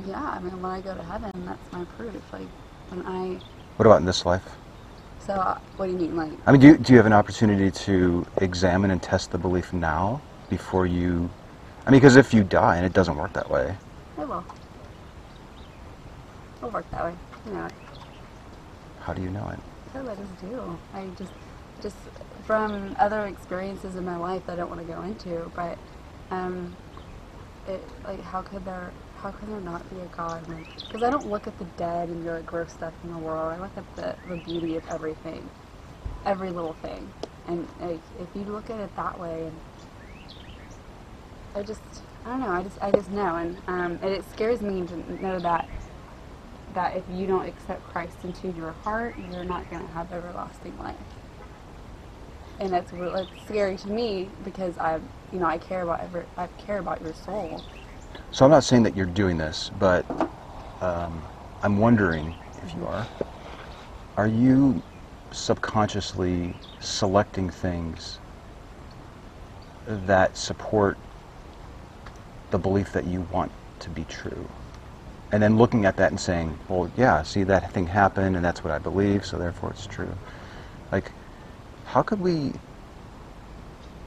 Yeah, 0.07 0.21
I 0.23 0.39
mean 0.39 0.61
when 0.61 0.71
I 0.71 0.81
go 0.81 0.93
to 0.95 1.03
heaven, 1.03 1.31
that's 1.45 1.71
my 1.71 1.83
proof. 1.85 2.33
Like 2.33 2.47
when 2.89 3.05
I 3.05 3.39
What 3.77 3.85
about 3.85 3.99
in 3.99 4.05
this 4.05 4.25
life? 4.25 4.57
so 5.19 5.33
uh, 5.33 5.57
what 5.77 5.87
do 5.87 5.93
you 5.93 5.97
mean 5.97 6.15
like? 6.15 6.31
I 6.47 6.51
mean, 6.51 6.61
do 6.61 6.67
you, 6.67 6.77
do 6.77 6.93
you 6.93 6.97
have 6.97 7.05
an 7.07 7.13
opportunity 7.13 7.71
to 7.71 8.25
examine 8.37 8.91
and 8.91 9.01
test 9.01 9.31
the 9.31 9.37
belief 9.37 9.73
now 9.73 10.21
before 10.49 10.85
you? 10.85 11.29
I 11.87 11.91
mean, 11.91 11.99
because 11.99 12.15
if 12.15 12.33
you 12.33 12.43
die 12.43 12.77
and 12.77 12.85
it 12.85 12.93
doesn't 12.93 13.15
work 13.15 13.33
that 13.33 13.49
way, 13.49 13.75
It 14.19 14.27
will. 14.27 14.45
It'll 16.57 16.69
work 16.71 16.89
that 16.91 17.05
way. 17.05 17.13
You 17.47 17.53
know, 17.53 17.69
how 18.99 19.13
do 19.13 19.21
you 19.21 19.29
know 19.29 19.47
it? 19.49 19.59
because 19.85 20.07
I 20.07 20.15
just 20.15 20.41
do. 20.41 20.79
I 20.93 21.07
just, 21.17 21.31
just 21.81 21.95
from 22.43 22.95
other 22.99 23.25
experiences 23.27 23.95
in 23.95 24.05
my 24.05 24.17
life 24.17 24.45
that 24.47 24.53
I 24.53 24.55
don't 24.57 24.69
want 24.69 24.81
to 24.85 24.93
go 24.93 25.01
into, 25.03 25.51
but, 25.55 25.77
um, 26.31 26.75
it 27.67 27.81
like 28.03 28.21
how 28.21 28.41
could 28.41 28.65
there, 28.65 28.91
how 29.25 29.31
can 29.31 29.49
there 29.49 29.61
not 29.61 29.89
be 29.89 29.99
a 30.01 30.05
God? 30.15 30.43
Because 30.85 31.01
I 31.01 31.09
don't 31.09 31.27
look 31.27 31.47
at 31.47 31.57
the 31.57 31.65
dead 31.77 32.09
and 32.09 32.23
the 32.23 32.33
like, 32.33 32.45
gross 32.45 32.71
stuff 32.71 32.93
in 33.03 33.11
the 33.11 33.17
world. 33.17 33.53
I 33.53 33.59
look 33.59 33.75
at 33.75 33.95
the, 33.95 34.15
the 34.29 34.37
beauty 34.37 34.75
of 34.75 34.87
everything, 34.87 35.49
every 36.27 36.51
little 36.51 36.73
thing, 36.73 37.11
and 37.47 37.67
like, 37.79 37.99
if 38.19 38.27
you 38.35 38.43
look 38.43 38.69
at 38.69 38.79
it 38.79 38.95
that 38.95 39.19
way, 39.19 39.47
and 39.47 39.55
I 41.55 41.63
just, 41.63 41.81
I 42.23 42.29
don't 42.29 42.41
know. 42.41 42.51
I 42.51 42.61
just, 42.61 42.83
I 42.83 42.91
just 42.91 43.09
know, 43.09 43.35
and 43.35 43.57
um, 43.67 43.99
and 44.03 44.11
it 44.11 44.23
scares 44.29 44.61
me 44.61 44.85
to 44.85 45.23
know 45.23 45.39
that 45.39 45.67
that 46.75 46.95
if 46.95 47.03
you 47.11 47.25
don't 47.25 47.47
accept 47.47 47.83
Christ 47.85 48.17
into 48.23 48.49
your 48.49 48.73
heart, 48.83 49.15
you're 49.31 49.45
not 49.45 49.67
going 49.71 49.81
to 49.81 49.93
have 49.93 50.11
everlasting 50.11 50.77
life. 50.77 50.95
And 52.59 52.71
that's 52.71 52.93
really 52.93 53.27
scary 53.45 53.77
to 53.77 53.89
me 53.89 54.29
because 54.43 54.77
I, 54.77 54.99
you 55.31 55.39
know, 55.39 55.45
I 55.45 55.57
care 55.57 55.81
about 55.81 56.01
every, 56.01 56.25
I 56.37 56.47
care 56.65 56.77
about 56.77 57.01
your 57.01 57.13
soul. 57.13 57.63
So 58.31 58.45
I'm 58.45 58.51
not 58.51 58.63
saying 58.63 58.83
that 58.83 58.95
you're 58.95 59.05
doing 59.05 59.37
this, 59.37 59.71
but 59.79 60.05
um, 60.81 61.21
I'm 61.61 61.77
wondering 61.77 62.35
if 62.63 62.73
you 62.75 62.85
are. 62.85 63.07
Are 64.17 64.27
you 64.27 64.83
subconsciously 65.31 66.53
selecting 66.79 67.49
things 67.49 68.19
that 69.87 70.37
support 70.37 70.97
the 72.51 72.57
belief 72.57 72.91
that 72.93 73.05
you 73.05 73.21
want 73.31 73.51
to 73.79 73.89
be 73.89 74.03
true? 74.05 74.49
And 75.31 75.41
then 75.41 75.57
looking 75.57 75.85
at 75.85 75.97
that 75.97 76.11
and 76.11 76.19
saying, 76.19 76.57
well, 76.69 76.89
yeah, 76.97 77.23
see, 77.23 77.43
that 77.43 77.71
thing 77.73 77.87
happened 77.87 78.35
and 78.35 78.45
that's 78.45 78.63
what 78.63 78.71
I 78.71 78.79
believe, 78.79 79.25
so 79.25 79.37
therefore 79.37 79.71
it's 79.71 79.87
true. 79.87 80.13
Like, 80.91 81.11
how 81.85 82.03
could 82.03 82.19
we 82.19 82.53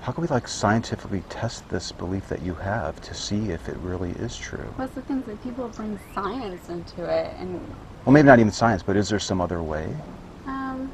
how 0.01 0.13
can 0.13 0.23
we 0.23 0.29
like 0.29 0.49
scientifically 0.49 1.23
test 1.29 1.69
this 1.69 1.93
belief 1.93 2.29
that 2.29 2.43
you 2.43 2.55
have 2.55 3.01
to 3.03 3.15
see 3.15 3.51
if 3.51 3.69
it 3.69 3.77
really 3.79 4.11
is 4.13 4.37
true? 4.37 4.73
What's 4.77 4.95
the 4.95 5.03
things 5.03 5.27
that 5.27 5.43
people 5.43 5.69
bring 5.69 5.99
science 6.15 6.69
into 6.69 7.05
it, 7.05 7.35
and 7.39 7.61
Well, 8.05 8.13
maybe 8.13 8.27
not 8.27 8.39
even 8.39 8.53
science, 8.53 8.83
but 8.83 8.97
is 8.97 9.09
there 9.09 9.19
some 9.19 9.41
other 9.41 9.63
way? 9.63 9.95
um, 10.47 10.91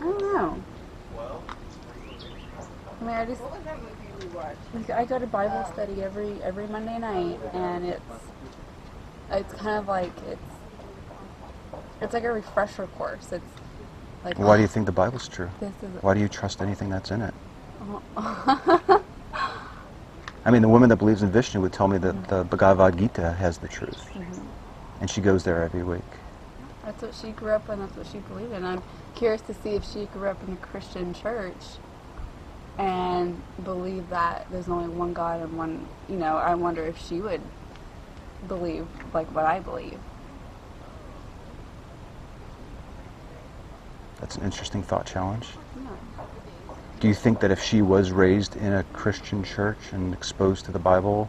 I 0.00 0.04
don't 0.04 0.20
know. 0.34 0.62
Well, 1.14 1.44
I 3.00 3.04
mean, 3.04 3.14
I 3.14 3.26
just 3.26 3.42
like, 4.74 4.90
I 4.90 5.04
go 5.04 5.18
to 5.18 5.26
Bible 5.26 5.64
study 5.72 6.02
every 6.02 6.42
every 6.42 6.66
Monday 6.66 6.98
night, 6.98 7.38
and 7.52 7.84
it's 7.84 8.02
it's 9.30 9.52
kind 9.54 9.78
of 9.78 9.88
like 9.88 10.12
it's 10.28 10.40
it's 12.00 12.14
like 12.14 12.24
a 12.24 12.32
refresher 12.32 12.86
course. 12.86 13.32
It's 13.32 13.44
like 14.24 14.38
Why 14.38 14.56
do 14.56 14.62
you 14.62 14.68
oh. 14.68 14.70
think 14.70 14.86
the 14.86 14.92
Bible's 14.92 15.28
true? 15.28 15.48
Why 16.00 16.14
do 16.14 16.20
you 16.20 16.28
trust 16.28 16.62
anything 16.62 16.88
that's 16.88 17.10
in 17.10 17.22
it? 17.22 17.34
oh, 17.82 18.02
I 20.46 20.50
mean, 20.50 20.62
the 20.62 20.68
woman 20.68 20.88
that 20.90 20.96
believes 20.96 21.22
in 21.22 21.30
Vishnu 21.30 21.60
would 21.60 21.72
tell 21.72 21.88
me 21.88 21.98
that 21.98 22.14
mm-hmm. 22.14 22.28
the 22.28 22.44
Bhagavad 22.44 22.98
Gita 22.98 23.32
has 23.32 23.58
the 23.58 23.68
truth, 23.68 24.10
mm-hmm. 24.12 24.46
and 25.00 25.10
she 25.10 25.20
goes 25.20 25.42
there 25.44 25.62
every 25.62 25.82
week. 25.82 26.02
That's 26.84 27.00
what 27.00 27.14
she 27.14 27.30
grew 27.30 27.52
up 27.52 27.68
in. 27.70 27.78
That's 27.80 27.96
what 27.96 28.06
she 28.06 28.18
believed 28.18 28.52
in. 28.52 28.64
I'm 28.64 28.82
curious 29.14 29.40
to 29.42 29.54
see 29.54 29.70
if 29.70 29.84
she 29.84 30.04
grew 30.06 30.28
up 30.28 30.42
in 30.46 30.52
a 30.52 30.56
Christian 30.56 31.14
church 31.14 31.54
and 32.76 33.40
believed 33.64 34.10
that 34.10 34.46
there's 34.50 34.68
only 34.68 34.88
one 34.88 35.14
God 35.14 35.40
and 35.40 35.56
one. 35.56 35.88
You 36.08 36.16
know, 36.16 36.36
I 36.36 36.54
wonder 36.54 36.84
if 36.84 36.98
she 36.98 37.20
would 37.20 37.40
believe 38.48 38.86
like 39.14 39.32
what 39.34 39.46
I 39.46 39.60
believe. 39.60 39.98
That's 44.20 44.36
an 44.36 44.44
interesting 44.44 44.82
thought 44.82 45.06
challenge. 45.06 45.48
Do 47.00 47.08
you 47.08 47.14
think 47.14 47.40
that 47.40 47.50
if 47.50 47.62
she 47.62 47.82
was 47.82 48.12
raised 48.12 48.56
in 48.56 48.72
a 48.72 48.84
Christian 48.84 49.44
church 49.44 49.78
and 49.92 50.14
exposed 50.14 50.64
to 50.66 50.72
the 50.72 50.78
Bible, 50.78 51.28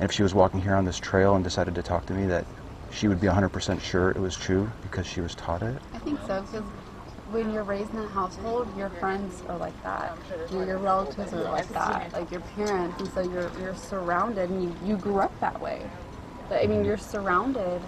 and 0.00 0.08
if 0.08 0.12
she 0.12 0.22
was 0.22 0.34
walking 0.34 0.62
here 0.62 0.74
on 0.74 0.84
this 0.84 0.98
trail 0.98 1.34
and 1.34 1.44
decided 1.44 1.74
to 1.74 1.82
talk 1.82 2.06
to 2.06 2.14
me, 2.14 2.26
that 2.26 2.46
she 2.90 3.08
would 3.08 3.20
be 3.20 3.26
100% 3.26 3.80
sure 3.80 4.10
it 4.10 4.18
was 4.18 4.36
true 4.36 4.70
because 4.82 5.06
she 5.06 5.20
was 5.20 5.34
taught 5.34 5.62
it? 5.62 5.80
I 5.92 5.98
think 5.98 6.18
so 6.26 6.42
because 6.42 6.62
when 7.32 7.52
you're 7.52 7.64
raised 7.64 7.92
in 7.94 8.00
a 8.00 8.08
household, 8.08 8.68
your 8.76 8.90
friends 8.90 9.42
are 9.48 9.56
like 9.56 9.80
that. 9.82 10.16
Your, 10.50 10.78
relatives 10.78 11.32
are 11.32 11.44
like 11.44 11.68
that. 11.70 12.12
Like 12.12 12.30
your 12.30 12.40
parents, 12.40 13.00
and 13.00 13.12
so 13.12 13.22
you're 13.22 13.50
you're 13.58 13.74
surrounded, 13.74 14.50
and 14.50 14.62
you, 14.62 14.74
you 14.84 14.96
grew 14.96 15.20
up 15.20 15.38
that 15.40 15.60
way. 15.60 15.82
But 16.48 16.62
I 16.62 16.66
mean, 16.66 16.84
you're 16.84 16.98
surrounded 16.98 17.80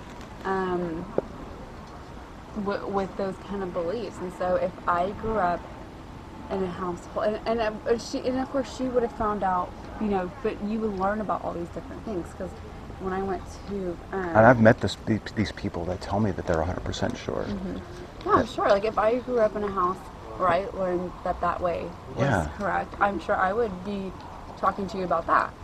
um, 0.44 1.04
with, 2.56 2.84
with 2.86 3.16
those 3.16 3.36
kind 3.38 3.62
of 3.62 3.72
beliefs, 3.72 4.20
and 4.20 4.32
so 4.32 4.56
if 4.56 4.72
I 4.86 5.12
grew 5.12 5.38
up 5.38 5.66
in 6.50 6.62
a 6.62 6.68
household, 6.70 7.26
and, 7.26 7.40
and, 7.46 7.60
uh, 7.60 7.72
and 7.90 8.02
she, 8.02 8.18
and 8.26 8.38
of 8.38 8.50
course 8.50 8.74
she 8.76 8.88
would 8.88 9.02
have 9.02 9.12
found 9.12 9.44
out, 9.44 9.72
you 10.00 10.08
know, 10.08 10.32
but 10.42 10.62
you 10.64 10.80
would 10.80 10.92
learn 11.00 11.20
about 11.20 11.42
all 11.42 11.54
these 11.54 11.70
different 11.70 12.04
things 12.04 12.30
because 12.30 12.52
when 13.00 13.12
I 13.12 13.22
went 13.22 13.42
to 13.68 13.98
um, 14.12 14.36
And 14.36 14.46
I've 14.46 14.60
met 14.60 14.80
this, 14.80 14.96
these, 15.06 15.20
people 15.52 15.84
that 15.86 16.00
tell 16.00 16.20
me 16.20 16.32
that 16.32 16.46
they're 16.46 16.56
100% 16.62 17.16
sure. 17.18 17.46
Yeah, 18.26 18.32
I'm 18.32 18.46
sure. 18.46 18.68
Like 18.68 18.84
if 18.84 18.98
I 18.98 19.16
grew 19.20 19.40
up 19.40 19.56
in 19.56 19.64
a 19.64 19.70
house 19.70 19.98
where 20.38 20.48
I 20.48 20.68
learned 20.74 21.12
that 21.24 21.40
that 21.40 21.60
way 21.60 21.90
was 22.08 22.18
Yeah. 22.20 22.48
correct, 22.58 22.94
I'm 23.00 23.18
sure 23.18 23.36
I 23.36 23.52
would 23.52 23.84
be 23.84 24.12
talking 24.56 24.86
to 24.88 24.98
you 24.98 25.04
about 25.04 25.26
that. 25.28 25.54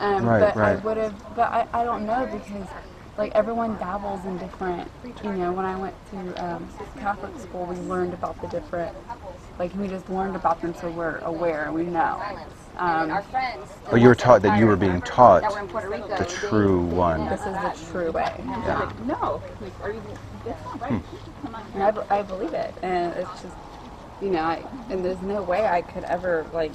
Um, 0.00 0.26
Right, 0.26 0.40
but 0.40 0.56
I 0.58 0.76
would 0.76 0.96
have, 0.96 1.14
but 1.36 1.52
I, 1.52 1.66
I 1.74 1.84
don't 1.84 2.06
know 2.06 2.26
because 2.26 2.68
like 3.16 3.34
everyone 3.34 3.76
dabbles 3.76 4.24
in 4.24 4.38
different. 4.38 4.90
You 5.22 5.32
know, 5.32 5.52
when 5.52 5.64
I 5.64 5.76
went 5.76 5.94
to 6.10 6.44
um, 6.44 6.68
Catholic 6.98 7.38
school, 7.38 7.66
we 7.66 7.76
learned 7.76 8.14
about 8.14 8.40
the 8.40 8.48
different. 8.48 8.96
Like 9.58 9.74
we 9.74 9.88
just 9.88 10.08
learned 10.08 10.36
about 10.36 10.60
them, 10.62 10.74
so 10.74 10.90
we're 10.90 11.18
aware 11.18 11.66
and 11.66 11.74
we 11.74 11.84
know. 11.84 12.22
Um, 12.76 13.10
Our 13.10 13.22
friends. 13.24 13.70
Or 13.90 13.98
you 13.98 14.08
were 14.08 14.14
taught 14.14 14.40
that 14.42 14.58
you 14.58 14.66
were 14.66 14.76
being 14.76 15.02
taught 15.02 15.42
that 15.42 15.52
were 15.52 15.58
in 15.60 15.68
Puerto 15.68 15.90
Rico. 15.90 16.16
the 16.16 16.24
true 16.24 16.80
one. 16.80 17.28
this 17.28 17.40
is 17.40 17.46
the 17.46 17.92
true 17.92 18.10
way. 18.10 18.32
Yeah. 18.38 18.90
No, 19.04 19.42
like, 19.60 19.72
are 19.82 19.92
you? 19.92 20.02
That's 20.46 20.64
not 20.64 20.80
right. 20.80 21.02
And 21.74 21.82
I, 21.82 22.18
I 22.20 22.22
believe 22.22 22.54
it, 22.54 22.74
and 22.82 23.12
it's 23.14 23.42
just, 23.42 23.56
you 24.22 24.30
know, 24.30 24.40
I, 24.40 24.64
and 24.88 25.04
there's 25.04 25.20
no 25.20 25.42
way 25.42 25.66
I 25.66 25.82
could 25.82 26.04
ever 26.04 26.46
like, 26.54 26.72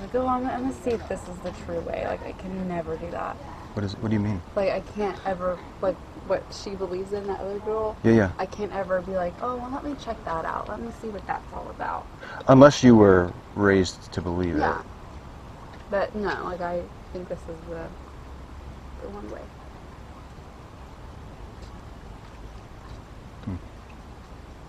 like, 0.00 0.14
oh, 0.14 0.28
I'm, 0.28 0.46
I'm 0.46 0.62
gonna 0.62 0.74
see 0.74 0.90
if 0.90 1.08
this 1.08 1.22
is 1.28 1.38
the 1.38 1.50
true 1.64 1.80
way. 1.80 2.04
Like, 2.06 2.26
I 2.26 2.32
can 2.32 2.68
never 2.68 2.96
do 2.96 3.10
that. 3.10 3.36
What 3.74 3.84
is? 3.84 3.96
What 3.96 4.10
do 4.10 4.14
you 4.14 4.20
mean? 4.20 4.42
Like, 4.54 4.70
I 4.70 4.80
can't 4.80 5.18
ever 5.24 5.58
like 5.80 5.96
what 6.26 6.42
she 6.52 6.74
believes 6.74 7.12
in 7.12 7.26
that 7.26 7.40
other 7.40 7.58
girl. 7.60 7.96
Yeah, 8.02 8.12
yeah. 8.12 8.32
I 8.38 8.46
can't 8.46 8.72
ever 8.72 9.00
be 9.02 9.12
like, 9.12 9.34
oh, 9.40 9.56
well, 9.56 9.70
let 9.70 9.84
me 9.84 9.94
check 9.94 10.22
that 10.24 10.44
out. 10.44 10.68
Let 10.68 10.80
me 10.80 10.90
see 11.00 11.08
what 11.08 11.26
that's 11.26 11.52
all 11.52 11.68
about. 11.70 12.06
Unless 12.48 12.82
you 12.82 12.96
were 12.96 13.32
raised 13.54 14.12
to 14.12 14.20
believe 14.22 14.56
Yeah. 14.56 14.80
it. 14.80 14.86
But 15.90 16.14
no, 16.14 16.44
like 16.44 16.60
I 16.60 16.82
think 17.12 17.28
this 17.28 17.40
is 17.40 17.60
the 17.68 17.88
the 19.02 19.08
one 19.08 19.30
way. 19.30 19.40
Hmm. 23.44 23.54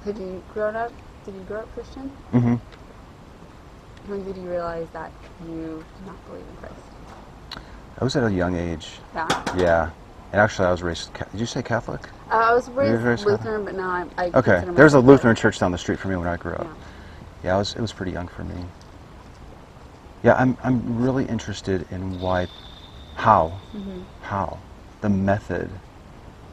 Did 0.05 0.17
you 0.17 0.43
grow 0.53 0.69
up? 0.69 0.93
Did 1.25 1.35
you 1.35 1.41
grow 1.41 1.61
up 1.61 1.73
Christian? 1.73 2.11
Mm-hmm. 2.33 2.55
When 4.09 4.23
did 4.23 4.37
you 4.37 4.49
realize 4.49 4.87
that 4.93 5.11
you 5.45 5.83
did 5.97 6.07
not 6.07 6.25
believe 6.25 6.45
in 6.47 6.55
Christ? 6.57 6.98
I 7.99 8.03
was 8.03 8.15
at 8.15 8.23
a 8.23 8.31
young 8.31 8.55
age. 8.55 8.87
Yeah. 9.13 9.27
Yeah. 9.57 9.89
And 10.31 10.39
actually, 10.39 10.67
I 10.67 10.71
was 10.71 10.81
raised. 10.81 11.13
Did 11.31 11.39
you 11.39 11.45
say 11.45 11.61
Catholic? 11.61 12.01
Uh, 12.31 12.35
I 12.35 12.53
was 12.53 12.69
raised 12.69 13.03
raised 13.03 13.25
Lutheran, 13.25 13.65
but 13.65 13.75
now 13.75 13.89
I'm, 13.89 14.09
I 14.17 14.27
Okay. 14.27 14.41
consider 14.41 14.71
There's 14.73 14.93
a 14.93 14.99
Lutheran 14.99 15.35
church 15.35 15.59
down 15.59 15.71
the 15.71 15.77
street 15.77 15.99
from 15.99 16.11
me 16.11 16.17
when 16.17 16.27
I 16.27 16.37
grew 16.37 16.53
up. 16.53 16.63
Yeah. 16.63 16.73
Yeah, 17.43 17.55
I 17.55 17.57
was, 17.57 17.73
it 17.75 17.81
was 17.81 17.91
pretty 17.91 18.11
young 18.11 18.27
for 18.27 18.43
me. 18.43 18.63
Yeah, 20.23 20.35
I'm, 20.35 20.57
I'm 20.63 21.01
really 21.01 21.25
interested 21.25 21.87
in 21.91 22.21
why, 22.21 22.47
how, 23.15 23.53
Mhm. 23.75 24.03
how, 24.23 24.59
the 25.01 25.09
method 25.09 25.69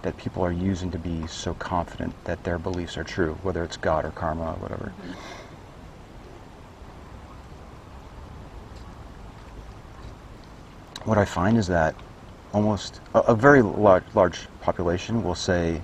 that 0.03 0.17
people 0.17 0.45
are 0.45 0.53
using 0.53 0.91
to 0.93 0.99
be 0.99 1.27
so 1.27 1.55
confident 1.55 2.15
that 2.25 2.43
their 2.45 2.59
beliefs 2.59 2.97
are 2.97 3.05
true, 3.05 3.37
whether 3.43 3.63
it's 3.65 3.77
God 3.77 4.05
or 4.05 4.11
karma 4.11 4.53
or 4.53 4.55
whatever. 4.55 4.93
What 11.07 11.19
I 11.19 11.25
find 11.25 11.59
is 11.59 11.69
that 11.69 11.95
almost 12.53 13.01
a, 13.15 13.21
a 13.21 13.37
very 13.37 13.63
large, 13.63 14.05
large 14.15 14.41
population 14.63 15.25
will 15.25 15.37
say, 15.37 15.83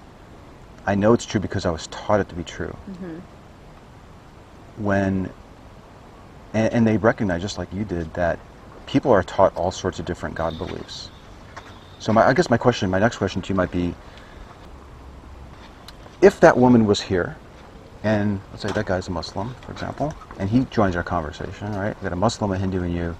I 0.87 0.97
know 0.97 1.15
it's 1.15 1.27
true 1.27 1.41
because 1.41 1.67
I 1.67 1.71
was 1.71 1.87
taught 1.89 2.21
it 2.21 2.29
to 2.31 2.37
be 2.37 2.45
true. 2.45 2.77
Mhm. 2.91 3.23
when 4.79 5.31
and, 6.55 6.73
and 6.75 6.87
they 6.87 6.99
recognize 6.99 7.43
just 7.43 7.59
like 7.59 7.73
you 7.75 7.85
did 7.85 8.13
that 8.15 8.39
people 8.87 9.13
are 9.13 9.23
taught 9.23 9.57
all 9.57 9.71
sorts 9.71 9.99
of 10.01 10.07
different 10.07 10.35
god 10.35 10.59
beliefs. 10.59 11.11
So 12.01 12.13
my, 12.13 12.27
i 12.27 12.33
guess 12.35 12.51
my 12.51 12.59
question 12.59 12.91
my 12.91 12.99
next 12.99 13.19
question 13.19 13.43
to 13.43 13.49
you 13.51 13.55
might 13.55 13.71
be 13.71 13.95
if 16.23 16.41
that 16.41 16.57
woman 16.57 16.87
was 16.87 17.03
here 17.03 17.37
and 18.03 18.41
let's 18.51 18.63
say 18.63 18.73
that 18.73 18.87
guy's 18.87 19.09
a 19.09 19.11
muslim 19.11 19.55
for 19.63 19.73
example 19.73 20.15
and 20.39 20.51
he 20.51 20.65
joins 20.67 20.97
our 20.97 21.05
conversation 21.05 21.73
right? 21.75 21.97
We 22.01 22.05
got 22.05 22.13
a 22.13 22.17
muslim 22.17 22.53
a 22.53 22.59
hindu 22.59 22.83
and 22.83 22.95
you 22.95 23.17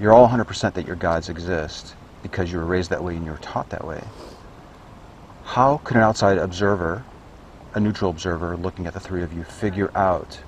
you're 0.00 0.12
all 0.12 0.28
100% 0.28 0.74
that 0.74 0.86
your 0.86 0.96
gods 0.96 1.28
exist 1.28 1.94
because 2.22 2.50
you 2.50 2.58
were 2.58 2.64
raised 2.64 2.90
that 2.90 3.02
way 3.02 3.16
and 3.16 3.24
you 3.24 3.30
were 3.30 3.38
taught 3.38 3.68
that 3.70 3.86
way 3.86 4.02
how 5.44 5.78
could 5.84 5.96
an 5.96 6.02
outside 6.02 6.38
observer 6.38 7.04
a 7.74 7.80
neutral 7.80 8.10
observer 8.10 8.56
looking 8.56 8.86
at 8.86 8.94
the 8.94 9.00
three 9.00 9.22
of 9.22 9.32
you 9.32 9.44
figure 9.44 9.90
out 9.96 10.40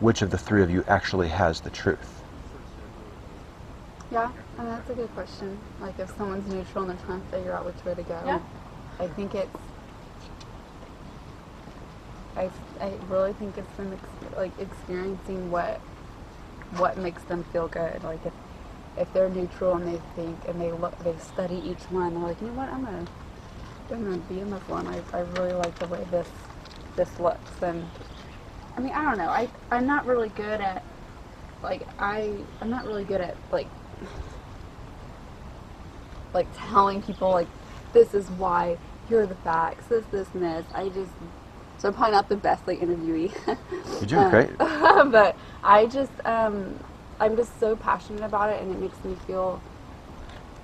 which 0.00 0.22
of 0.22 0.30
the 0.30 0.38
three 0.38 0.62
of 0.62 0.70
you 0.70 0.84
actually 0.86 1.28
has 1.28 1.60
the 1.60 1.70
truth. 1.70 2.22
Yeah, 4.10 4.30
I 4.58 4.62
mean, 4.62 4.70
that's 4.70 4.90
a 4.90 4.94
good 4.94 5.12
question. 5.14 5.58
Like, 5.80 5.98
if 5.98 6.10
someone's 6.16 6.46
neutral 6.52 6.84
and 6.84 6.98
they're 6.98 7.06
trying 7.06 7.22
to 7.22 7.26
figure 7.28 7.52
out 7.52 7.64
which 7.64 7.82
way 7.84 7.94
to 7.94 8.02
go, 8.02 8.20
Yeah. 8.26 8.38
I 9.00 9.08
think 9.08 9.34
it's. 9.34 9.50
I, 12.36 12.50
I 12.80 12.92
really 13.08 13.32
think 13.32 13.56
it's 13.58 13.76
them 13.76 13.92
ex- 13.92 14.36
like 14.36 14.52
experiencing 14.60 15.50
what 15.50 15.80
what 16.76 16.96
makes 16.98 17.22
them 17.24 17.44
feel 17.44 17.66
good. 17.68 18.02
Like 18.04 18.24
if 18.24 18.32
if 18.96 19.12
they're 19.12 19.28
neutral 19.28 19.74
and 19.74 19.86
they 19.86 20.00
think 20.14 20.38
and 20.48 20.60
they 20.60 20.72
look 20.72 20.96
they 21.04 21.16
study 21.18 21.56
each 21.64 21.82
one, 21.90 22.14
they're 22.14 22.22
like, 22.22 22.40
you 22.40 22.48
know 22.48 22.54
what, 22.54 22.68
I'm 22.68 22.84
gonna 22.84 23.06
I'm 23.90 24.04
gonna 24.04 24.16
be 24.18 24.40
a 24.40 24.44
Muslim. 24.46 24.88
I, 24.88 25.00
I 25.12 25.20
really 25.20 25.52
like 25.52 25.78
the 25.78 25.86
way 25.88 26.04
this 26.10 26.28
this 26.96 27.18
looks 27.18 27.62
and 27.62 27.84
I 28.76 28.80
mean 28.80 28.92
I 28.92 29.02
don't 29.02 29.18
know. 29.18 29.28
I 29.28 29.48
I'm 29.70 29.86
not 29.86 30.06
really 30.06 30.28
good 30.30 30.60
at 30.60 30.82
like 31.62 31.86
I 31.98 32.34
I'm 32.60 32.70
not 32.70 32.86
really 32.86 33.04
good 33.04 33.20
at 33.20 33.36
like 33.50 33.68
like 36.32 36.46
telling 36.56 37.02
people 37.02 37.30
like 37.30 37.48
this 37.92 38.14
is 38.14 38.28
why 38.30 38.76
here 39.08 39.20
are 39.20 39.26
the 39.26 39.34
facts 39.36 39.86
this 39.86 40.04
this 40.10 40.28
and 40.34 40.42
this 40.42 40.66
I 40.74 40.88
just 40.88 41.10
so 41.78 41.88
I'm 41.88 41.94
probably 41.94 42.12
not 42.12 42.28
the 42.28 42.36
best 42.36 42.66
like 42.66 42.80
interviewee 42.80 43.32
You're 44.00 44.06
doing 44.06 44.30
great. 44.30 44.58
but 44.58 45.36
I 45.62 45.86
just 45.86 46.12
um 46.24 46.78
I'm 47.20 47.36
just 47.36 47.58
so 47.60 47.76
passionate 47.76 48.22
about 48.24 48.50
it 48.50 48.62
and 48.62 48.70
it 48.72 48.78
makes 48.78 49.02
me 49.04 49.14
feel 49.26 49.60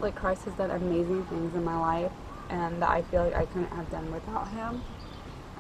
like 0.00 0.14
Christ 0.14 0.44
has 0.44 0.54
done 0.54 0.70
amazing 0.70 1.24
things 1.26 1.54
in 1.54 1.64
my 1.64 1.78
life 1.78 2.12
and 2.50 2.80
that 2.82 2.90
I 2.90 3.02
feel 3.02 3.24
like 3.24 3.34
I 3.36 3.46
couldn't 3.46 3.72
have 3.72 3.90
done 3.90 4.12
without 4.12 4.48
him 4.48 4.82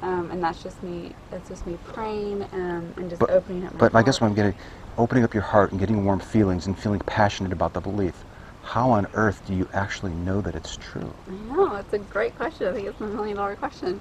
um, 0.02 0.30
and 0.30 0.42
that's 0.42 0.62
just 0.62 0.82
me 0.82 1.14
it's 1.32 1.48
just 1.48 1.66
me 1.66 1.78
praying 1.84 2.42
um, 2.52 2.92
and 2.96 3.10
just 3.10 3.20
But, 3.20 3.30
opening 3.30 3.64
up 3.66 3.74
my 3.74 3.78
but 3.80 3.94
I 3.94 4.02
guess 4.02 4.20
what. 4.20 4.28
I'm 4.28 4.34
getting, 4.34 4.54
opening 4.98 5.24
up 5.24 5.34
your 5.34 5.42
heart 5.42 5.70
and 5.72 5.80
getting 5.80 6.04
warm 6.04 6.20
feelings 6.20 6.66
and 6.66 6.78
feeling 6.78 7.00
passionate 7.00 7.52
about 7.52 7.74
the 7.74 7.80
belief. 7.80 8.24
How 8.62 8.90
on 8.90 9.06
earth 9.14 9.44
do 9.46 9.54
you 9.54 9.68
actually 9.72 10.12
know 10.12 10.40
that 10.42 10.54
it's 10.54 10.76
true? 10.76 11.14
I 11.28 11.32
know, 11.54 11.76
it's 11.76 11.92
a 11.92 11.98
great 11.98 12.36
question. 12.36 12.68
I 12.68 12.72
think 12.72 12.88
it's 12.88 13.00
a 13.00 13.06
million 13.06 13.36
dollar 13.36 13.56
question. 13.56 14.00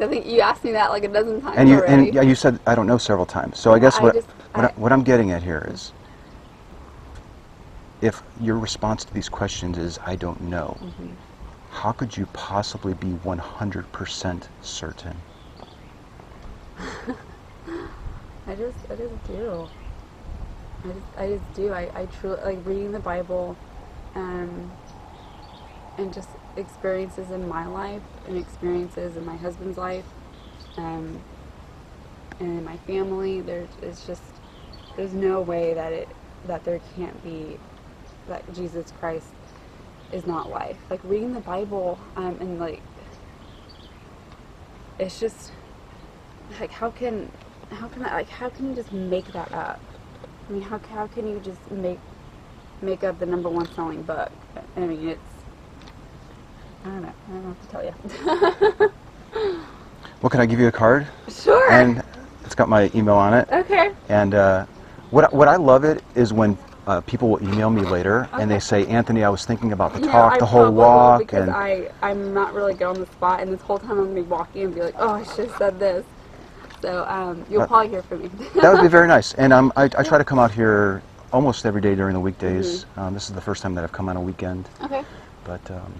I 0.00 0.06
think 0.06 0.26
you 0.26 0.40
asked 0.40 0.64
me 0.64 0.72
that 0.72 0.90
like 0.90 1.04
a 1.04 1.08
dozen 1.08 1.40
times 1.42 1.58
And 1.58 1.68
you 1.68 1.76
already. 1.76 2.06
and 2.06 2.14
yeah, 2.14 2.22
you 2.22 2.34
said 2.34 2.60
I 2.66 2.74
don't 2.74 2.86
know 2.86 2.98
several 2.98 3.26
times. 3.26 3.58
So 3.58 3.72
I 3.72 3.78
guess 3.80 3.98
I 3.98 4.02
what 4.04 4.14
just- 4.14 4.28
what, 4.54 4.64
I, 4.64 4.68
I- 4.68 4.72
what 4.76 4.92
I'm 4.92 5.02
getting 5.02 5.32
at 5.32 5.42
here 5.42 5.66
is, 5.72 5.92
if 8.00 8.22
your 8.40 8.58
response 8.58 9.04
to 9.04 9.14
these 9.14 9.28
questions 9.28 9.78
is 9.78 9.98
I 10.06 10.16
don't 10.16 10.40
know, 10.42 10.76
Mhm. 10.80 11.16
how 11.70 11.92
could 11.92 12.16
you 12.16 12.26
possibly 12.32 12.94
be 12.94 13.08
100% 13.12 14.48
certain? 14.60 15.16
I 18.46 18.54
just, 18.54 18.78
I 18.90 18.94
just 18.96 19.24
do. 19.26 19.68
I 20.84 20.88
just, 20.88 21.06
I 21.18 21.28
just 21.28 21.54
do. 21.54 21.72
I, 21.72 21.90
I 21.94 22.06
truly 22.06 22.40
like 22.44 22.58
reading 22.64 22.92
the 22.92 23.00
Bible, 23.00 23.56
um, 24.14 24.70
and 25.98 26.12
just 26.14 26.28
experiences 26.56 27.30
in 27.32 27.48
my 27.48 27.66
life 27.66 28.02
and 28.26 28.38
experiences 28.38 29.16
in 29.16 29.26
my 29.26 29.36
husband's 29.36 29.76
life, 29.76 30.06
um, 30.76 31.20
and 32.40 32.58
in 32.58 32.64
my 32.64 32.76
family. 32.78 33.40
There's, 33.40 33.68
it's 33.82 34.06
just, 34.06 34.22
there's 34.96 35.12
no 35.12 35.40
way 35.40 35.74
that 35.74 35.92
it, 35.92 36.08
that 36.46 36.64
there 36.64 36.80
can't 36.96 37.22
be, 37.24 37.58
that 38.28 38.52
Jesus 38.54 38.92
Christ 38.98 39.26
is 40.12 40.26
not 40.26 40.50
life. 40.50 40.78
Like 40.90 41.00
reading 41.04 41.34
the 41.34 41.40
Bible, 41.40 41.98
um, 42.16 42.36
and 42.40 42.58
like, 42.58 42.80
it's 44.98 45.20
just, 45.20 45.52
like 46.60 46.70
how 46.70 46.90
can 46.90 47.30
how 47.70 47.88
can 47.88 48.04
I 48.04 48.14
like 48.14 48.28
how 48.28 48.48
can 48.48 48.70
you 48.70 48.74
just 48.74 48.92
make 48.92 49.26
that 49.32 49.52
up? 49.52 49.80
I 50.48 50.52
mean, 50.52 50.62
how 50.62 50.78
how 50.78 51.06
can 51.06 51.28
you 51.28 51.40
just 51.40 51.70
make 51.70 51.98
make 52.80 53.04
up 53.04 53.18
the 53.18 53.26
number 53.26 53.48
one 53.48 53.70
selling 53.74 54.02
book? 54.02 54.32
I 54.76 54.80
mean, 54.80 55.08
it's 55.08 55.20
I 56.84 56.88
don't 56.88 57.02
know. 57.02 57.12
I 57.28 57.32
don't 57.32 57.42
know 57.42 57.48
what 57.50 57.62
to 57.62 57.68
tell 57.68 57.84
you. 57.84 58.92
Well, 60.20 60.30
can 60.30 60.40
I 60.40 60.46
give 60.46 60.58
you 60.58 60.66
a 60.66 60.72
card? 60.72 61.06
sure. 61.28 61.70
And 61.70 62.02
it's 62.44 62.54
got 62.54 62.68
my 62.68 62.90
email 62.94 63.14
on 63.14 63.34
it. 63.34 63.48
okay. 63.52 63.92
And 64.08 64.34
uh, 64.34 64.66
what 65.10 65.32
what 65.32 65.46
I 65.46 65.56
love 65.56 65.84
it 65.84 66.02
is 66.16 66.32
when 66.32 66.58
uh, 66.88 67.02
people 67.02 67.28
will 67.28 67.42
email 67.42 67.68
me 67.68 67.82
later 67.82 68.28
and 68.32 68.50
they 68.50 68.58
say, 68.58 68.86
Anthony, 68.86 69.22
I 69.22 69.28
was 69.28 69.44
thinking 69.44 69.72
about 69.72 69.92
the 69.92 70.00
know, 70.00 70.10
talk, 70.10 70.32
I 70.32 70.38
the 70.38 70.46
whole 70.46 70.64
will 70.64 70.72
walk, 70.72 71.20
because 71.20 71.42
and 71.42 71.50
I 71.50 71.90
I'm 72.00 72.32
not 72.32 72.54
really 72.54 72.72
good 72.72 72.86
on 72.86 72.98
the 72.98 73.06
spot, 73.06 73.40
and 73.40 73.52
this 73.52 73.60
whole 73.60 73.78
time 73.78 73.90
I'm 73.90 74.08
gonna 74.08 74.14
be 74.14 74.22
walking 74.22 74.64
and 74.64 74.74
be 74.74 74.80
like, 74.80 74.94
oh, 74.98 75.10
I 75.10 75.22
should 75.24 75.48
have 75.48 75.58
said 75.58 75.78
this. 75.78 76.04
So 76.80 77.04
um, 77.06 77.44
you'll 77.50 77.62
Uh, 77.62 77.66
probably 77.66 77.90
hear 77.90 78.02
from 78.02 78.22
me. 78.22 78.28
that 78.62 78.72
would 78.72 78.80
be 78.80 78.88
very 78.88 79.06
nice. 79.16 79.34
And 79.34 79.52
um, 79.52 79.70
I, 79.76 79.84
I 79.84 80.02
try 80.02 80.16
to 80.16 80.24
come 80.24 80.38
out 80.38 80.50
here 80.50 81.02
almost 81.30 81.66
every 81.66 81.82
day 81.82 81.94
during 81.94 82.14
the 82.14 82.20
weekdays. 82.20 82.84
Mm-hmm. 82.84 83.00
Um, 83.00 83.14
this 83.14 83.28
is 83.28 83.34
the 83.34 83.40
first 83.40 83.62
time 83.62 83.74
that 83.74 83.84
I've 83.84 83.92
come 83.92 84.08
on 84.08 84.16
a 84.16 84.20
weekend, 84.20 84.66
okay. 84.82 85.04
but 85.44 85.70
um, 85.70 85.92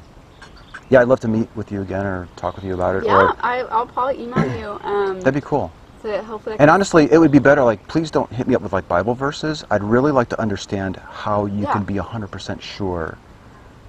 yeah, 0.88 1.00
I'd 1.02 1.08
love 1.08 1.20
to 1.20 1.28
meet 1.28 1.48
with 1.54 1.70
you 1.70 1.82
again 1.82 2.06
or 2.06 2.28
talk 2.36 2.56
with 2.56 2.64
you 2.64 2.72
about 2.72 2.96
it. 2.96 3.04
Yeah, 3.04 3.14
Or 3.14 3.36
I 3.40 3.58
I'll 3.70 3.86
probably 3.86 4.22
email 4.22 4.58
you. 4.58 4.80
Um, 4.88 5.20
that'd 5.20 5.34
be 5.34 5.42
cool. 5.42 5.70
So 6.02 6.22
hopefully. 6.22 6.56
And 6.58 6.70
honestly, 6.70 7.08
it 7.10 7.18
would 7.18 7.30
be 7.32 7.38
better. 7.38 7.62
Like, 7.62 7.86
please 7.88 8.10
don't 8.10 8.30
hit 8.32 8.46
me 8.46 8.54
up 8.54 8.62
with 8.62 8.72
like 8.72 8.88
Bible 8.88 9.14
verses. 9.14 9.64
I'd 9.70 9.82
really 9.82 10.12
like 10.12 10.28
to 10.30 10.40
understand 10.40 10.96
how 10.96 11.46
you 11.46 11.62
Yeah. 11.64 11.72
can 11.72 11.84
be 11.84 11.94
100% 11.98 12.60
sure 12.62 13.18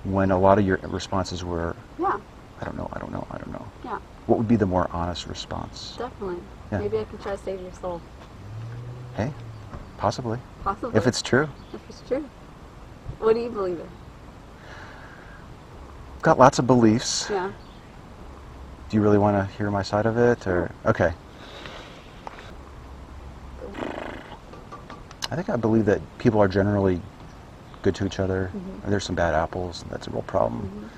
when 0.04 0.32
a 0.32 0.40
lot 0.40 0.58
of 0.60 0.66
your 0.66 0.78
responses 0.84 1.44
were 1.44 1.76
Yeah. 2.00 2.18
I 2.62 2.66
don't 2.66 2.78
know, 2.78 2.90
I 2.94 3.00
don't 3.00 3.12
know, 3.12 3.26
I 3.32 3.38
don't 3.38 3.52
know. 3.52 3.66
Yeah, 3.86 4.00
What 4.28 4.38
would 4.38 4.48
be 4.48 4.56
the 4.56 4.66
more 4.66 4.90
honest 4.92 5.28
response? 5.28 5.96
definitely. 5.98 6.42
Yeah. 6.72 6.80
Maybe 6.80 6.98
I 7.00 7.04
can 7.06 7.18
try 7.20 7.32
to 7.36 7.38
save 7.38 7.62
your 7.62 7.72
soul. 7.74 8.02
Hey, 9.16 9.34
possibly. 9.98 10.40
Possibly. 10.64 10.98
If 10.98 11.08
it's 11.08 11.22
true. 11.22 11.48
if 11.74 11.82
it's 11.90 12.02
true. 12.08 12.26
What 13.20 13.34
do 13.34 13.40
you 13.42 13.50
believe 13.50 13.80
in? 13.80 13.88
Got 16.22 16.38
lots 16.38 16.60
of 16.60 16.68
beliefs. 16.68 17.28
Yeah. 17.30 17.52
Do 18.90 18.98
you 18.98 19.02
really 19.02 19.18
want 19.18 19.38
to 19.38 19.56
hear 19.58 19.72
my 19.72 19.84
side 19.84 20.06
of 20.06 20.18
it 20.18 20.48
or 20.48 20.72
okay. 20.86 21.14
I 25.32 25.36
think 25.36 25.50
I 25.50 25.56
believe 25.56 25.86
that 25.86 26.02
people 26.18 26.42
are 26.42 26.48
generally 26.48 27.02
good 27.82 27.96
to 27.96 28.06
each 28.06 28.20
other. 28.20 28.52
Mhm. 28.54 28.90
There's 28.90 29.04
some 29.06 29.16
bad 29.16 29.36
apples, 29.36 29.82
and 29.84 29.92
that's 29.92 30.08
a 30.08 30.12
real 30.12 30.24
problem. 30.24 30.64
Mhm. 30.64 30.90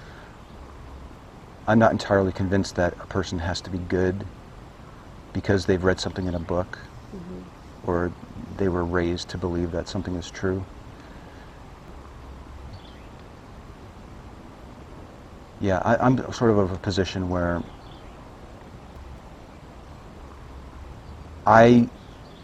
I'm 1.67 1.80
not 1.80 1.91
entirely 1.91 2.32
convinced 2.32 2.76
that 2.76 2.94
a 3.00 3.06
person 3.08 3.39
has 3.39 3.62
to 3.62 3.70
be 3.70 3.78
good 3.78 4.26
because 5.34 5.65
they've 5.65 5.84
read 5.84 6.00
something 6.00 6.28
in 6.28 6.36
a 6.36 6.39
book 6.39 6.78
Mhm. 7.13 7.44
or 7.84 8.12
they 8.58 8.67
were 8.67 8.84
raised 8.84 9.30
to 9.30 9.38
believe 9.38 9.72
that 9.72 9.88
something 9.88 10.15
is 10.15 10.30
true. 10.30 10.65
Yeah, 15.60 15.82
I, 15.86 15.96
I'm 15.98 16.17
sort 16.34 16.52
of 16.52 16.58
of 16.58 16.72
a 16.72 16.78
position 16.78 17.30
where 17.30 17.62
I 21.46 21.88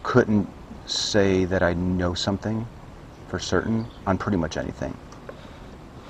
couldn't 0.04 0.48
say 0.90 1.46
that 1.46 1.62
I 1.62 1.74
know 1.74 2.14
something 2.14 2.68
for 3.28 3.40
certain 3.40 3.88
on 4.06 4.18
pretty 4.18 4.38
much 4.38 4.58
anything. 4.58 4.96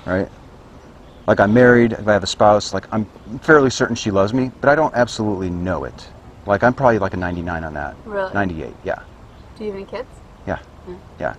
Right? 0.06 0.28
Like 1.26 1.40
I'm 1.40 1.52
married, 1.52 1.92
if 1.92 2.08
I 2.08 2.12
have 2.12 2.22
a 2.22 2.28
spouse, 2.28 2.72
like 2.72 2.86
I'm 2.92 3.04
fairly 3.40 3.70
certain 3.70 3.96
she 3.96 4.10
loves 4.10 4.32
me, 4.32 4.50
but 4.60 4.70
I 4.70 4.74
don't 4.74 4.94
absolutely 4.94 5.50
know 5.50 5.84
it. 5.84 6.08
Like 6.46 6.62
I'm 6.62 6.72
probably 6.72 6.98
like 6.98 7.12
a 7.12 7.18
99 7.18 7.64
on 7.64 7.74
that. 7.74 7.96
Really? 8.06 8.32
98, 8.32 8.74
yeah. 8.84 9.02
Do 9.56 9.64
you 9.64 9.70
have 9.70 9.76
any 9.80 9.90
kids? 9.90 10.08
Yeah. 10.46 10.58
Yeah. 10.88 10.94
Yeah. 11.20 11.34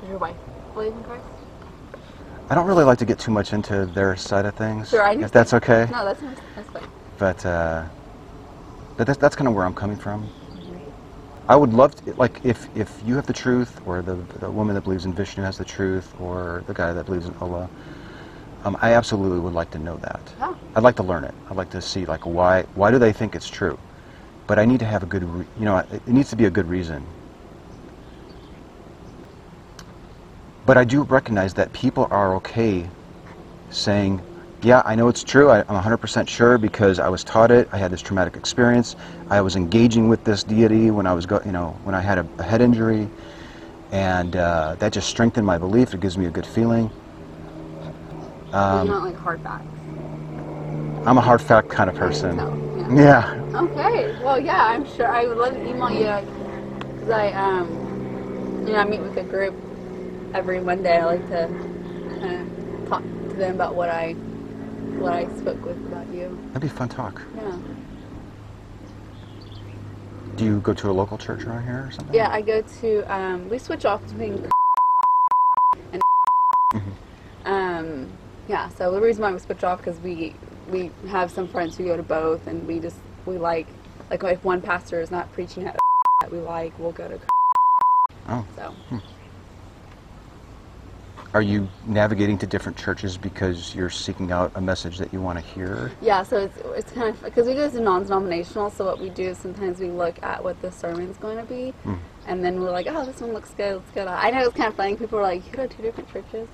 Does 0.00 0.08
your 0.08 0.18
wife 0.18 0.36
believe 0.74 0.92
in 0.92 1.04
Christ? 1.04 1.24
I 2.48 2.54
don't 2.54 2.66
really 2.66 2.84
like 2.84 2.98
to 2.98 3.04
get 3.04 3.18
too 3.18 3.30
much 3.30 3.52
into 3.52 3.86
their 3.86 4.16
side 4.16 4.46
of 4.46 4.54
things. 4.54 4.90
Sure, 4.90 5.02
I 5.02 5.14
if 5.14 5.32
that's 5.32 5.52
okay. 5.54 5.88
No, 5.90 6.04
that's 6.04 6.20
that's 6.54 6.70
fine. 6.70 6.88
But 7.18 7.44
uh, 7.44 7.84
but 8.96 9.06
that's, 9.06 9.18
that's 9.18 9.34
kind 9.36 9.48
of 9.48 9.54
where 9.54 9.64
I'm 9.64 9.74
coming 9.74 9.96
from. 9.96 10.28
I 11.48 11.54
would 11.54 11.72
love 11.72 11.94
to, 12.04 12.14
like, 12.14 12.40
if, 12.44 12.68
if 12.76 13.00
you 13.06 13.14
have 13.14 13.26
the 13.26 13.32
truth, 13.32 13.80
or 13.86 14.02
the, 14.02 14.16
the 14.40 14.50
woman 14.50 14.74
that 14.74 14.82
believes 14.82 15.04
in 15.04 15.12
Vishnu 15.12 15.44
has 15.44 15.56
the 15.56 15.64
truth, 15.64 16.12
or 16.20 16.64
the 16.66 16.74
guy 16.74 16.92
that 16.92 17.06
believes 17.06 17.26
in 17.26 17.34
Allah, 17.40 17.70
um, 18.64 18.76
I 18.82 18.94
absolutely 18.94 19.38
would 19.38 19.52
like 19.52 19.70
to 19.70 19.78
know 19.78 19.96
that. 19.98 20.20
I'd 20.74 20.82
like 20.82 20.96
to 20.96 21.04
learn 21.04 21.22
it. 21.22 21.34
I'd 21.48 21.56
like 21.56 21.70
to 21.70 21.80
see, 21.80 22.04
like, 22.04 22.26
why, 22.26 22.62
why 22.74 22.90
do 22.90 22.98
they 22.98 23.12
think 23.12 23.36
it's 23.36 23.48
true? 23.48 23.78
But 24.48 24.58
I 24.58 24.64
need 24.64 24.80
to 24.80 24.86
have 24.86 25.04
a 25.04 25.06
good, 25.06 25.22
re- 25.22 25.46
you 25.58 25.64
know, 25.64 25.78
it 25.78 26.06
needs 26.08 26.30
to 26.30 26.36
be 26.36 26.46
a 26.46 26.50
good 26.50 26.68
reason. 26.68 27.06
But 30.66 30.76
I 30.76 30.84
do 30.84 31.02
recognize 31.02 31.54
that 31.54 31.72
people 31.72 32.08
are 32.10 32.34
okay 32.36 32.88
saying, 33.70 34.20
yeah, 34.66 34.82
I 34.84 34.96
know 34.96 35.06
it's 35.06 35.22
true. 35.22 35.48
I, 35.48 35.60
I'm 35.60 35.80
100% 35.80 36.28
sure 36.28 36.58
because 36.58 36.98
I 36.98 37.08
was 37.08 37.22
taught 37.22 37.52
it. 37.52 37.68
I 37.70 37.78
had 37.78 37.92
this 37.92 38.02
traumatic 38.02 38.36
experience. 38.36 38.96
I 39.30 39.40
was 39.40 39.54
engaging 39.54 40.08
with 40.08 40.24
this 40.24 40.42
deity 40.42 40.90
when 40.90 41.06
I 41.06 41.14
was, 41.14 41.24
go, 41.24 41.40
you 41.46 41.52
know, 41.52 41.78
when 41.84 41.94
I 41.94 42.00
had 42.00 42.18
a, 42.18 42.28
a 42.38 42.42
head 42.42 42.60
injury, 42.60 43.08
and 43.92 44.34
uh, 44.34 44.74
that 44.80 44.92
just 44.92 45.08
strengthened 45.08 45.46
my 45.46 45.56
belief. 45.56 45.94
It 45.94 46.00
gives 46.00 46.18
me 46.18 46.26
a 46.26 46.30
good 46.30 46.44
feeling. 46.44 46.90
Um, 48.52 48.88
you 48.88 48.92
don't 48.92 49.04
like 49.04 49.16
hard 49.16 49.40
facts. 49.40 49.64
I'm 51.06 51.16
a 51.16 51.20
hard 51.20 51.40
fact 51.40 51.68
kind 51.68 51.88
of 51.88 51.94
person. 51.94 52.36
Yeah. 52.36 52.92
Yeah. 52.92 53.44
Okay. 53.54 54.20
Well, 54.24 54.40
yeah, 54.40 54.64
I'm 54.64 54.84
sure 54.84 55.06
I 55.06 55.26
would 55.28 55.38
love 55.38 55.54
to 55.54 55.60
email 55.60 55.92
you 55.92 56.26
because 56.80 57.10
I, 57.10 57.30
um, 57.34 57.70
you 58.66 58.72
know, 58.72 58.78
I 58.80 58.84
meet 58.84 59.00
with 59.00 59.16
a 59.16 59.22
group 59.22 59.54
every 60.34 60.58
Monday. 60.58 60.98
I 60.98 61.04
like 61.04 61.28
to 61.28 61.46
kind 62.20 62.40
of 62.82 62.88
talk 62.88 63.02
to 63.02 63.36
them 63.36 63.54
about 63.54 63.76
what 63.76 63.90
I, 63.90 64.16
what 64.98 65.12
I 65.12 65.26
spoke 65.36 65.64
with 65.64 65.76
about 65.86 66.08
you. 66.12 66.38
That'd 66.48 66.62
be 66.62 66.68
a 66.68 66.70
fun 66.70 66.88
talk. 66.88 67.22
Yeah. 67.36 67.58
Do 70.36 70.44
you 70.44 70.60
go 70.60 70.74
to 70.74 70.90
a 70.90 70.92
local 70.92 71.16
church 71.16 71.44
around 71.44 71.64
here 71.64 71.86
or 71.88 71.90
something? 71.90 72.14
Yeah, 72.14 72.30
I 72.30 72.42
go 72.42 72.62
to. 72.62 73.14
Um, 73.14 73.48
we 73.48 73.58
switch 73.58 73.84
off 73.84 74.02
between 74.02 74.50
and. 75.92 76.02
Um, 77.44 78.08
yeah. 78.48 78.68
So 78.68 78.92
the 78.92 79.00
reason 79.00 79.22
why 79.22 79.32
we 79.32 79.38
switch 79.38 79.64
off 79.64 79.78
because 79.78 79.98
we 80.00 80.34
we 80.70 80.90
have 81.08 81.30
some 81.30 81.48
friends 81.48 81.76
who 81.76 81.84
go 81.84 81.96
to 81.96 82.02
both, 82.02 82.46
and 82.46 82.66
we 82.66 82.80
just 82.80 82.98
we 83.24 83.38
like 83.38 83.66
like 84.10 84.22
if 84.24 84.44
one 84.44 84.60
pastor 84.60 85.00
is 85.00 85.10
not 85.10 85.32
preaching 85.32 85.66
at 85.66 85.78
that 86.20 86.30
we 86.30 86.38
like, 86.38 86.78
we'll 86.78 86.92
go 86.92 87.08
to. 87.08 87.18
Oh. 88.28 88.44
So 88.56 88.74
Are 91.36 91.42
you 91.42 91.68
navigating 91.84 92.38
to 92.38 92.46
different 92.46 92.78
churches 92.78 93.18
because 93.18 93.74
you're 93.74 93.90
seeking 93.90 94.32
out 94.32 94.50
a 94.54 94.60
message 94.62 94.96
that 94.96 95.12
you 95.12 95.20
want 95.20 95.38
to 95.38 95.44
hear? 95.44 95.92
yeah, 96.00 96.22
so 96.22 96.38
it's 96.38 96.56
it's 96.74 96.90
kind 96.92 97.10
of 97.10 97.22
because 97.22 97.46
we 97.46 97.52
do 97.52 97.58
this 97.60 97.74
in 97.74 97.84
non-denominational. 97.84 98.70
So 98.70 98.86
what 98.86 98.98
we 98.98 99.10
do 99.10 99.24
is 99.24 99.36
sometimes 99.36 99.78
we 99.78 99.90
look 99.90 100.16
at 100.22 100.42
what 100.42 100.58
the 100.62 100.72
sermon's 100.72 101.18
going 101.18 101.36
to 101.36 101.44
be, 101.44 101.74
Mm. 101.84 101.98
and 102.26 102.42
then 102.42 102.58
we're 102.58 102.70
like, 102.70 102.86
oh, 102.88 103.04
this 103.04 103.20
one 103.20 103.34
looks 103.34 103.50
good. 103.50 103.74
Let's 103.76 103.90
go. 103.90 104.06
to-" 104.06 104.10
I 104.10 104.30
know 104.30 104.46
it's 104.46 104.56
kind 104.56 104.70
of 104.70 104.76
funny. 104.76 104.96
People 104.96 105.18
are 105.18 105.22
like, 105.24 105.44
you 105.44 105.52
go 105.52 105.66
to 105.66 105.76
two 105.76 105.82
different 105.82 106.10
churches, 106.10 106.48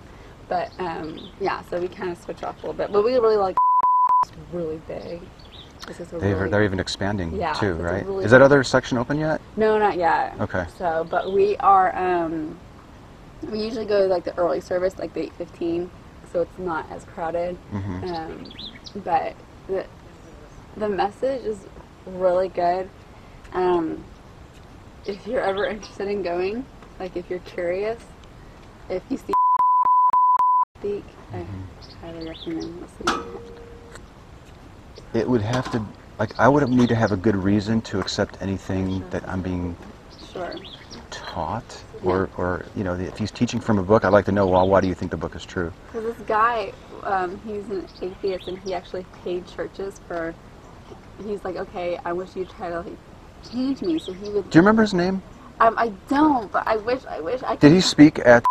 but 0.49 0.73
um, 0.81 1.31
yeah. 1.38 1.62
So 1.71 1.81
we 1.81 1.87
kind 1.87 2.11
of 2.11 2.18
switch 2.18 2.42
off 2.42 2.57
a 2.64 2.66
little 2.66 2.73
bit, 2.75 2.90
but 2.90 3.05
we 3.05 3.12
really 3.14 3.37
like. 3.37 3.57
It's 4.25 4.33
really 4.53 4.81
big. 4.88 5.21
This 5.87 6.01
is 6.01 6.12
a 6.12 6.18
They've, 6.18 6.37
really 6.37 6.51
they're 6.51 6.64
even 6.64 6.81
expanding 6.81 7.37
Yeah, 7.37 7.53
too, 7.53 7.75
right? 7.75 8.05
really 8.05 8.25
Is 8.25 8.33
that 8.33 8.42
other 8.42 8.64
section 8.64 8.99
open 8.99 9.16
yet? 9.21 9.40
No, 9.57 9.79
not 9.79 9.97
yet. 9.97 10.35
Okay. 10.40 10.64
So, 10.77 11.07
but 11.09 11.33
we 11.33 11.57
are. 11.59 11.97
Um, 11.97 12.57
we 13.50 13.62
usually 13.62 13.87
go 13.87 14.07
like 14.07 14.24
the 14.24 14.37
early 14.37 14.61
service, 14.61 14.98
like 14.98 15.14
the 15.14 15.22
eight 15.22 15.33
fifteen, 15.35 15.90
so 16.33 16.42
it's 16.42 16.59
not 16.59 16.90
as 16.90 17.05
crowded. 17.05 17.57
Mhm. 17.72 18.14
Um, 18.14 18.52
but 19.05 19.35
the 19.68 19.87
the 20.76 20.88
message 20.88 21.44
is 21.44 21.59
really 22.07 22.48
good. 22.48 22.88
Um, 23.52 24.05
if 25.07 25.26
you're 25.26 25.40
ever 25.40 25.66
interested 25.66 26.09
in 26.09 26.22
going, 26.22 26.64
like 26.98 27.16
if 27.16 27.28
you're 27.28 27.40
curious, 27.40 28.02
if 28.88 29.02
you 29.11 29.16
see 29.16 29.35
speak, 30.83 31.05
I 31.33 31.46
highly 32.00 32.28
recommend 32.28 32.81
listening. 32.81 33.24
It 35.14 35.28
would 35.28 35.42
have 35.42 35.70
to, 35.72 35.85
like, 36.18 36.38
I 36.40 36.48
would 36.48 36.68
need 36.70 36.88
to 36.88 36.96
have 36.96 37.12
a 37.12 37.16
good 37.16 37.37
reason 37.37 37.81
to 37.83 38.00
accept 38.00 38.37
anything 38.40 39.05
that 39.11 39.28
I'm 39.28 39.42
being 39.42 39.76
Sure. 40.33 40.55
Taught, 41.33 41.83
or, 42.05 42.29
or 42.37 42.64
you 42.77 42.85
know, 42.85 42.95
if 42.95 43.16
he's 43.16 43.31
teaching 43.31 43.59
from 43.61 43.79
a 43.79 43.83
book, 43.83 44.05
I'd 44.05 44.11
like 44.11 44.27
to 44.27 44.33
know, 44.33 44.47
well, 44.47 44.68
why 44.68 44.81
do 44.81 44.88
you 44.88 44.95
think 44.95 45.11
the 45.11 45.16
book 45.16 45.35
is 45.35 45.45
true? 45.45 45.73
Because 45.87 46.05
this 46.14 46.27
guy, 46.27 46.73
um, 47.05 47.40
he's 47.47 47.68
an 47.71 47.87
atheist, 48.03 48.49
and 48.49 48.59
he 48.59 48.75
actually 48.75 49.07
paid 49.25 49.47
churches 49.47 50.01
for. 50.07 50.35
He's 51.25 51.45
like, 51.45 51.57
okay, 51.57 51.99
I 52.05 52.12
wish 52.12 52.35
you'd 52.37 52.51
try 52.51 52.68
to 52.68 52.81
like, 52.81 52.97
change 53.51 53.81
me. 53.83 53.99
So 53.99 54.12
he 54.12 54.29
would. 54.29 54.51
Do 54.51 54.59
you 54.59 54.61
remember 54.62 54.83
his 54.83 54.95
name? 54.95 55.23
Um, 55.61 55.75
I 55.79 55.88
don't, 56.09 56.51
but 56.51 56.66
I 56.66 56.77
wish, 56.77 57.05
I 57.07 57.21
wish 57.21 57.42
I 57.42 57.51
could. 57.51 57.61
Did 57.61 57.73
he 57.73 57.81
speak 57.81 58.18
at 58.18 58.45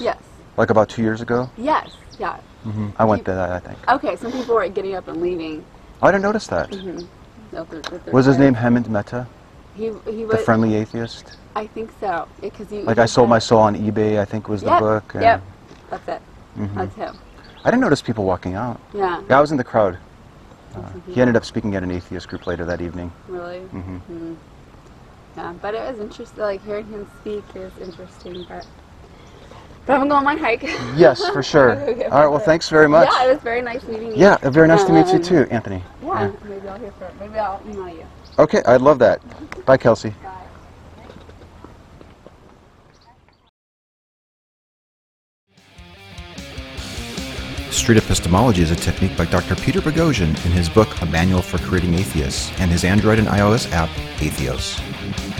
Yes. 0.00 0.18
like 0.56 0.70
about 0.70 0.88
two 0.88 1.02
years 1.02 1.20
ago? 1.20 1.48
Yes. 1.56 1.90
Yeah. 2.18 2.38
mm-hmm. 2.66 2.88
I 2.96 3.04
went 3.04 3.24
to 3.26 3.32
that, 3.32 3.50
I 3.50 3.58
think. 3.60 3.78
Okay, 3.88 4.16
some 4.16 4.32
people 4.32 4.54
were 4.56 4.68
getting 4.68 4.94
up 4.96 5.08
and 5.08 5.22
leaving. 5.22 5.64
Oh, 6.02 6.08
I 6.08 6.10
didn't 6.10 6.24
notice 6.24 6.46
that. 6.48 6.70
Mm-hmm. 6.70 8.10
Was 8.10 8.26
his 8.26 8.38
name 8.38 8.54
Hemant 8.54 8.88
Mehta, 8.88 9.26
He 9.74 9.90
he 10.10 10.24
the 10.24 10.38
friendly 10.38 10.74
atheist? 10.74 11.32
I 11.54 11.66
think 11.66 11.90
so. 12.00 12.28
Because 12.40 12.68
he. 12.70 12.82
Like 12.82 12.98
I 12.98 13.06
sold 13.06 13.28
my 13.28 13.38
soul 13.38 13.60
on 13.60 13.74
eBay, 13.76 14.18
I 14.18 14.24
think 14.24 14.48
was 14.48 14.62
the 14.62 14.70
Yep, 14.70 14.80
book. 14.80 15.14
and- 15.14 15.22
Yep. 15.22 15.42
That's 15.90 16.08
it. 16.08 16.22
Mhm. 16.58 16.74
That's 16.74 16.94
him. 16.94 17.18
I 17.64 17.70
didn't 17.70 17.82
notice 17.82 18.02
people 18.02 18.24
walking 18.24 18.54
out. 18.54 18.80
Yeah. 18.92 19.20
Yeah, 19.28 19.38
I 19.38 19.40
was 19.40 19.50
in 19.52 19.56
the 19.56 19.64
crowd. 19.64 19.98
Uh, 20.74 20.80
he 21.06 21.20
ended 21.20 21.36
up 21.36 21.44
speaking 21.44 21.74
at 21.76 21.82
an 21.82 21.90
atheist 21.90 22.28
group 22.28 22.46
later 22.46 22.64
that 22.64 22.80
evening. 22.80 23.12
Really. 23.28 23.60
hmm 23.60 23.98
Mm. 24.10 24.36
Yeah, 25.36 25.52
but 25.62 25.74
it 25.74 25.80
was 25.90 25.98
interesting. 26.00 26.42
Like 26.42 26.64
hearing 26.64 26.86
him 26.86 27.06
speak 27.20 27.44
is 27.54 27.72
interesting. 27.80 28.44
But 28.48 28.66
but 29.86 29.94
I'm 29.94 30.00
going 30.00 30.08
to 30.08 30.12
go 30.12 30.16
on 30.16 30.24
my 30.24 30.36
hike. 30.36 30.62
Yes, 30.96 31.28
for 31.30 31.42
sure. 31.52 31.72
Okay, 31.72 32.04
All 32.04 32.20
right, 32.20 32.26
well, 32.28 32.38
thanks 32.38 32.68
very 32.68 32.88
much. 32.88 33.08
Yeah, 33.10 33.26
it 33.26 33.32
was 33.34 33.42
very 33.42 33.62
nice 33.62 33.82
meeting 33.84 34.08
you. 34.12 34.16
Yeah, 34.16 34.36
very 34.50 34.68
nice 34.68 34.84
to 34.84 34.92
meet 34.92 35.08
you 35.08 35.14
Um, 35.16 35.22
too, 35.22 35.46
Anthony. 35.50 35.82
Yeah, 36.02 36.30
maybe 36.44 36.68
I'll 36.68 36.78
hear 36.78 36.92
from. 36.92 37.18
Maybe 37.18 37.38
I'll 37.38 37.60
email 37.68 37.88
you. 37.88 38.06
Okay, 38.38 38.62
I'd 38.66 38.80
love 38.80 38.98
that. 39.00 39.20
Bye, 39.66 39.76
Kelsey. 39.76 40.14
Street 47.70 47.98
epistemology 47.98 48.62
is 48.62 48.70
a 48.70 48.76
technique 48.76 49.16
by 49.16 49.24
Dr. 49.24 49.56
Peter 49.56 49.80
Boghossian 49.80 50.28
in 50.46 50.52
his 50.52 50.68
book 50.68 50.88
A 51.02 51.06
Manual 51.06 51.42
for 51.42 51.58
Creating 51.58 51.94
Atheists 51.94 52.52
and 52.60 52.70
his 52.70 52.84
Android 52.84 53.18
and 53.18 53.26
iOS 53.28 53.70
app, 53.72 53.88
Atheos. 54.18 55.31